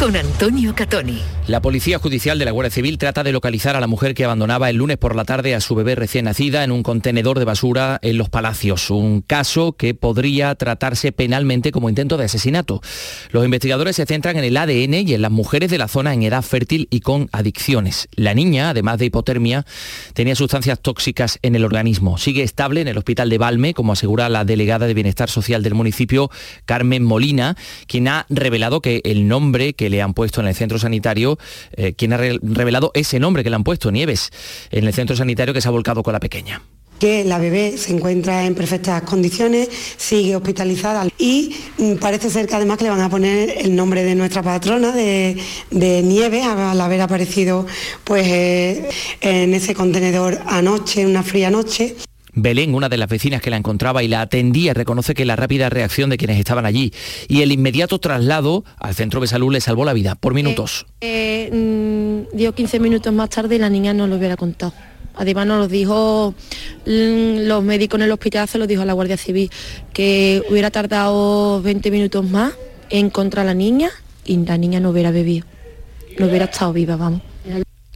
[0.00, 1.20] con Antonio Catoni.
[1.46, 4.70] La Policía Judicial de la Guardia Civil trata de localizar a la mujer que abandonaba
[4.70, 7.98] el lunes por la tarde a su bebé recién nacida en un contenedor de basura
[8.00, 12.80] en Los Palacios, un caso que podría tratarse penalmente como intento de asesinato.
[13.30, 16.22] Los investigadores se centran en el ADN y en las mujeres de la zona en
[16.22, 18.08] edad fértil y con adicciones.
[18.14, 19.66] La niña, además de hipotermia,
[20.14, 22.16] tenía sustancias tóxicas en el organismo.
[22.16, 25.74] Sigue estable en el hospital de Valme, como asegura la delegada de Bienestar Social del
[25.74, 26.30] municipio,
[26.64, 30.78] Carmen Molina, quien ha revelado que el nombre que le han puesto en el centro
[30.78, 31.38] sanitario,
[31.72, 34.30] eh, quien ha revelado ese nombre que le han puesto, Nieves,
[34.70, 36.62] en el centro sanitario que se ha volcado con la pequeña
[37.00, 42.54] que la bebé se encuentra en perfectas condiciones, sigue hospitalizada y mm, parece ser que
[42.54, 45.38] además le van a poner el nombre de nuestra patrona de,
[45.70, 47.66] de Nieves al haber aparecido
[48.04, 48.88] pues eh,
[49.22, 51.96] en ese contenedor anoche, una fría noche.
[52.34, 55.68] Belén, una de las vecinas que la encontraba y la atendía, reconoce que la rápida
[55.68, 56.92] reacción de quienes estaban allí
[57.28, 60.86] y el inmediato traslado al centro de salud le salvó la vida por minutos.
[61.00, 64.72] Eh, mm, dio 15 minutos más tarde y la niña no lo hubiera contado.
[65.14, 66.34] Además nos lo dijo
[66.86, 69.50] mm, los médicos en el hospital, se lo dijo a la Guardia Civil,
[69.92, 72.52] que hubiera tardado 20 minutos más
[72.90, 73.90] en encontrar a la niña
[74.24, 75.46] y la niña no hubiera bebido,
[76.18, 77.22] no hubiera estado viva, vamos.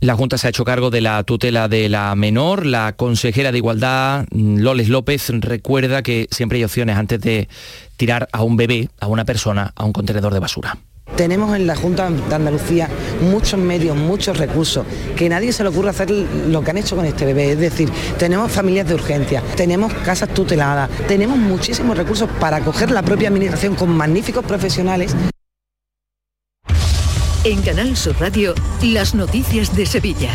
[0.00, 2.66] La Junta se ha hecho cargo de la tutela de la menor.
[2.66, 7.48] La consejera de Igualdad, mm, Loles López, recuerda que siempre hay opciones antes de
[7.96, 10.76] tirar a un bebé, a una persona, a un contenedor de basura.
[11.16, 12.88] Tenemos en la Junta de Andalucía
[13.30, 14.84] muchos medios, muchos recursos,
[15.16, 17.52] que nadie se le ocurre hacer lo que han hecho con este bebé.
[17.52, 17.88] Es decir,
[18.18, 23.76] tenemos familias de urgencia, tenemos casas tuteladas, tenemos muchísimos recursos para acoger la propia administración
[23.76, 25.14] con magníficos profesionales.
[27.44, 30.30] En Canal Sur Radio, las noticias de Sevilla.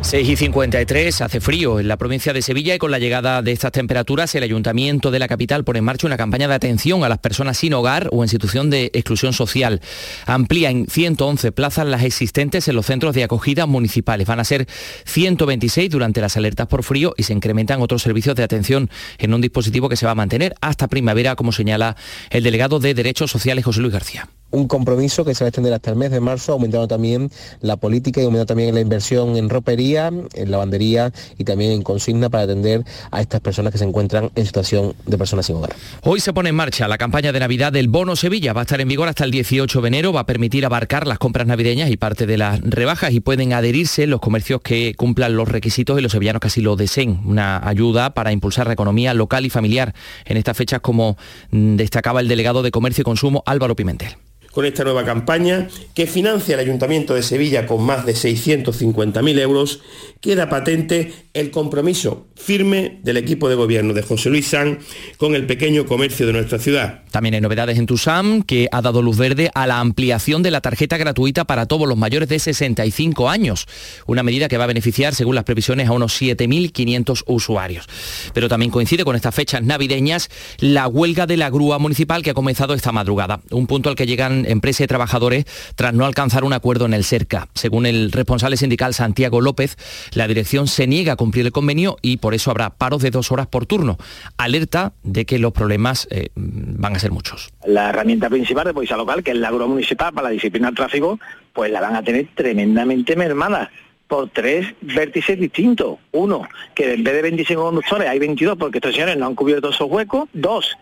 [0.00, 3.52] 6 y 53, hace frío en la provincia de Sevilla y con la llegada de
[3.52, 7.10] estas temperaturas el Ayuntamiento de la capital pone en marcha una campaña de atención a
[7.10, 9.82] las personas sin hogar o en situación de exclusión social.
[10.24, 14.26] Amplía en 111 plazas las existentes en los centros de acogida municipales.
[14.26, 14.66] Van a ser
[15.04, 19.42] 126 durante las alertas por frío y se incrementan otros servicios de atención en un
[19.42, 21.94] dispositivo que se va a mantener hasta primavera, como señala
[22.30, 25.72] el delegado de Derechos Sociales José Luis García un compromiso que se va a extender
[25.72, 27.30] hasta el mes de marzo, aumentando también
[27.60, 32.30] la política y aumentando también la inversión en ropería, en lavandería y también en consigna
[32.30, 35.74] para atender a estas personas que se encuentran en situación de personas sin hogar.
[36.02, 38.54] Hoy se pone en marcha la campaña de Navidad del Bono Sevilla.
[38.54, 41.18] Va a estar en vigor hasta el 18 de enero, va a permitir abarcar las
[41.18, 45.48] compras navideñas y parte de las rebajas y pueden adherirse los comercios que cumplan los
[45.48, 47.20] requisitos y los sevillanos que así lo deseen.
[47.26, 49.94] Una ayuda para impulsar la economía local y familiar
[50.24, 51.18] en estas fechas como
[51.50, 54.16] mm, destacaba el delegado de Comercio y Consumo Álvaro Pimentel
[54.56, 59.82] con esta nueva campaña que financia el Ayuntamiento de Sevilla con más de 650.000 euros,
[60.22, 64.78] queda patente el compromiso firme del equipo de gobierno de José Luis San
[65.18, 67.02] con el pequeño comercio de nuestra ciudad.
[67.10, 70.62] También hay novedades en TUSAM que ha dado luz verde a la ampliación de la
[70.62, 73.66] tarjeta gratuita para todos los mayores de 65 años,
[74.06, 77.86] una medida que va a beneficiar, según las previsiones, a unos 7.500 usuarios.
[78.32, 82.34] Pero también coincide con estas fechas navideñas la huelga de la grúa municipal que ha
[82.34, 86.54] comenzado esta madrugada, un punto al que llegan empresa y trabajadores tras no alcanzar un
[86.54, 87.48] acuerdo en el CERCA.
[87.54, 89.76] Según el responsable sindical Santiago López,
[90.12, 93.32] la dirección se niega a cumplir el convenio y por eso habrá paros de dos
[93.32, 93.98] horas por turno.
[94.38, 97.52] Alerta de que los problemas eh, van a ser muchos.
[97.66, 100.76] La herramienta principal de policía local, que es la grúa municipal para la disciplina del
[100.76, 101.18] tráfico,
[101.52, 103.72] pues la van a tener tremendamente mermada
[104.06, 105.98] por tres vértices distintos.
[106.12, 106.46] Uno,
[106.76, 109.90] que en vez de 25 conductores hay 22 porque estos señores no han cubierto esos
[109.90, 110.28] huecos.
[110.32, 110.76] Dos,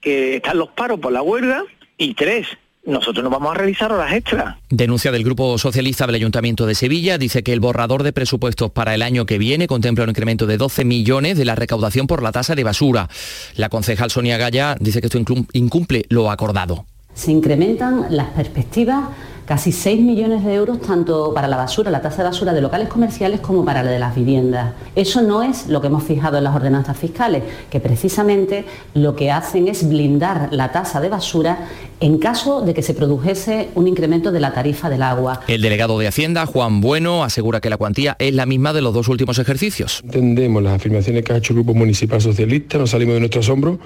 [0.00, 1.64] que están los paros por la huelga.
[1.96, 2.46] Y tres,
[2.88, 4.56] nosotros no vamos a realizar horas extras.
[4.70, 8.94] Denuncia del Grupo Socialista del Ayuntamiento de Sevilla dice que el borrador de presupuestos para
[8.94, 12.32] el año que viene contempla un incremento de 12 millones de la recaudación por la
[12.32, 13.08] tasa de basura.
[13.56, 15.22] La concejal Sonia Gaya dice que esto
[15.52, 16.86] incumple lo acordado.
[17.14, 19.08] Se incrementan las perspectivas
[19.48, 22.86] casi 6 millones de euros tanto para la basura, la tasa de basura de locales
[22.86, 24.74] comerciales como para la de las viviendas.
[24.94, 29.30] Eso no es lo que hemos fijado en las ordenanzas fiscales, que precisamente lo que
[29.30, 31.66] hacen es blindar la tasa de basura
[31.98, 35.40] en caso de que se produjese un incremento de la tarifa del agua.
[35.48, 38.92] El delegado de Hacienda, Juan Bueno, asegura que la cuantía es la misma de los
[38.92, 40.02] dos últimos ejercicios.
[40.04, 43.78] Entendemos las afirmaciones que ha hecho el Grupo Municipal Socialista, nos salimos de nuestro asombro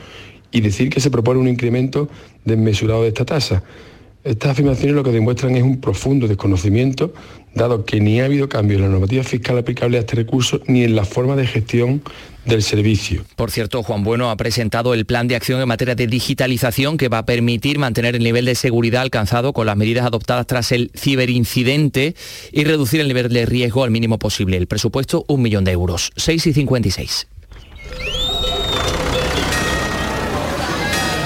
[0.50, 2.08] y decir que se propone un incremento
[2.44, 3.62] desmesurado de esta tasa.
[4.24, 7.12] Estas afirmaciones lo que demuestran es un profundo desconocimiento,
[7.54, 10.84] dado que ni ha habido cambio en la normativa fiscal aplicable a este recurso ni
[10.84, 12.02] en la forma de gestión
[12.44, 13.24] del servicio.
[13.34, 17.08] Por cierto, Juan Bueno ha presentado el plan de acción en materia de digitalización que
[17.08, 20.92] va a permitir mantener el nivel de seguridad alcanzado con las medidas adoptadas tras el
[20.96, 22.14] ciberincidente
[22.52, 24.56] y reducir el nivel de riesgo al mínimo posible.
[24.56, 26.12] El presupuesto, un millón de euros.
[26.16, 27.26] 6 y 56.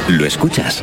[0.09, 0.83] ¿Lo escuchas?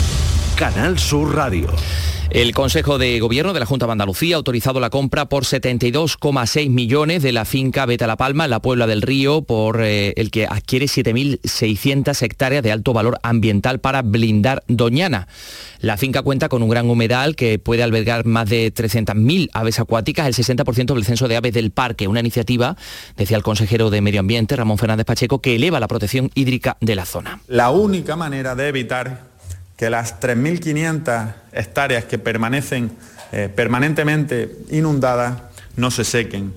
[0.61, 1.71] Canal Sur Radio.
[2.29, 6.69] El Consejo de Gobierno de la Junta de Andalucía ha autorizado la compra por 72,6
[6.69, 10.29] millones de la finca Beta La Palma en la Puebla del Río, por eh, el
[10.29, 15.27] que adquiere 7.600 hectáreas de alto valor ambiental para blindar Doñana.
[15.79, 20.27] La finca cuenta con un gran humedal que puede albergar más de 300.000 aves acuáticas,
[20.27, 22.77] el 60% del censo de aves del parque, una iniciativa,
[23.17, 26.95] decía el consejero de Medio Ambiente, Ramón Fernández Pacheco, que eleva la protección hídrica de
[26.95, 27.41] la zona.
[27.47, 29.30] La única manera de evitar
[29.81, 32.91] que las 3.500 hectáreas que permanecen
[33.31, 35.41] eh, permanentemente inundadas
[35.75, 36.53] no se sequen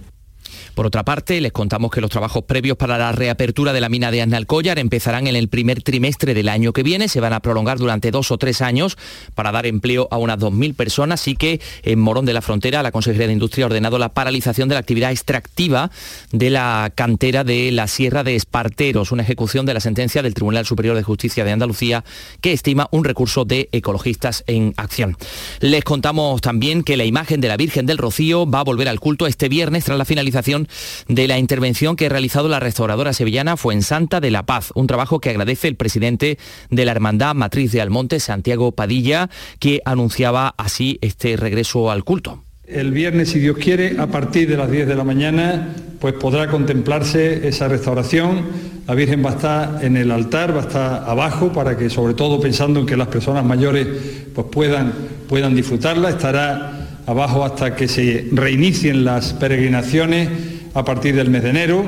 [0.74, 4.10] Por otra parte, les contamos que los trabajos previos para la reapertura de la mina
[4.10, 7.78] de Aznalcóllar empezarán en el primer trimestre del año que viene, se van a prolongar
[7.78, 8.98] durante dos o tres años
[9.36, 12.90] para dar empleo a unas 2.000 personas y que en Morón de la Frontera la
[12.90, 15.92] Consejería de Industria ha ordenado la paralización de la actividad extractiva
[16.32, 20.66] de la cantera de la Sierra de Esparteros, una ejecución de la sentencia del Tribunal
[20.66, 22.04] Superior de Justicia de Andalucía
[22.40, 25.16] que estima un recurso de ecologistas en acción.
[25.60, 28.98] Les contamos también que la imagen de la Virgen del Rocío va a volver al
[28.98, 30.63] culto este viernes tras la finalización
[31.08, 35.20] de la intervención que ha realizado la restauradora sevillana Fuensanta de la Paz, un trabajo
[35.20, 36.38] que agradece el presidente
[36.70, 42.42] de la Hermandad Matriz de Almonte, Santiago Padilla, que anunciaba así este regreso al culto.
[42.66, 45.68] El viernes, si Dios quiere, a partir de las 10 de la mañana,
[46.00, 48.46] pues podrá contemplarse esa restauración.
[48.86, 52.14] La Virgen va a estar en el altar, va a estar abajo para que, sobre
[52.14, 53.86] todo pensando en que las personas mayores
[54.34, 54.94] pues puedan,
[55.28, 60.28] puedan disfrutarla, estará abajo hasta que se reinicien las peregrinaciones
[60.74, 61.84] a partir del mes de enero.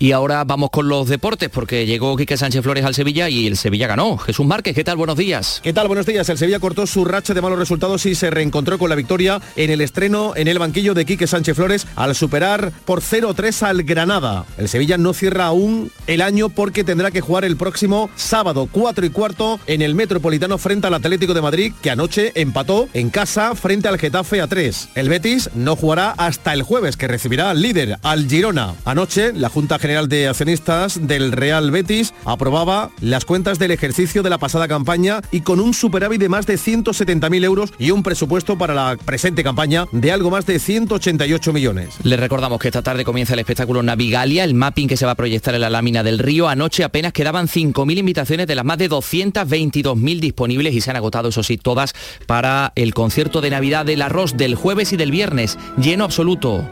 [0.00, 3.56] Y ahora vamos con los deportes, porque llegó Quique Sánchez Flores al Sevilla y el
[3.56, 4.16] Sevilla ganó.
[4.16, 4.96] Jesús Márquez, ¿qué tal?
[4.96, 5.60] Buenos días.
[5.60, 5.88] ¿Qué tal?
[5.88, 6.28] Buenos días.
[6.28, 9.70] El Sevilla cortó su racha de malos resultados y se reencontró con la victoria en
[9.70, 14.44] el estreno en el banquillo de Quique Sánchez Flores al superar por 0-3 al Granada.
[14.56, 19.04] El Sevilla no cierra aún el año porque tendrá que jugar el próximo sábado 4
[19.04, 23.56] y cuarto en el Metropolitano frente al Atlético de Madrid, que anoche empató en casa
[23.56, 24.90] frente al Getafe a 3.
[24.94, 28.74] El Betis no jugará hasta el jueves, que recibirá al líder, al Girona.
[28.84, 34.28] Anoche, la Junta General de Accionistas del Real Betis aprobaba las cuentas del ejercicio de
[34.28, 38.58] la pasada campaña y con un superávit de más de 170.000 euros y un presupuesto
[38.58, 41.94] para la presente campaña de algo más de 188 millones.
[42.02, 45.14] Les recordamos que esta tarde comienza el espectáculo Navigalia, el mapping que se va a
[45.14, 46.50] proyectar en la lámina del río.
[46.50, 51.30] Anoche apenas quedaban 5.000 invitaciones de las más de 222.000 disponibles y se han agotado,
[51.30, 51.94] eso sí, todas
[52.26, 55.56] para el concierto de Navidad del Arroz del jueves y del viernes.
[55.78, 56.68] Lleno absoluto.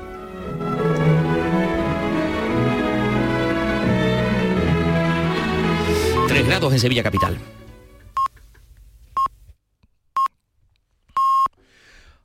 [6.36, 7.55] 3 grados en Sevilla Capital.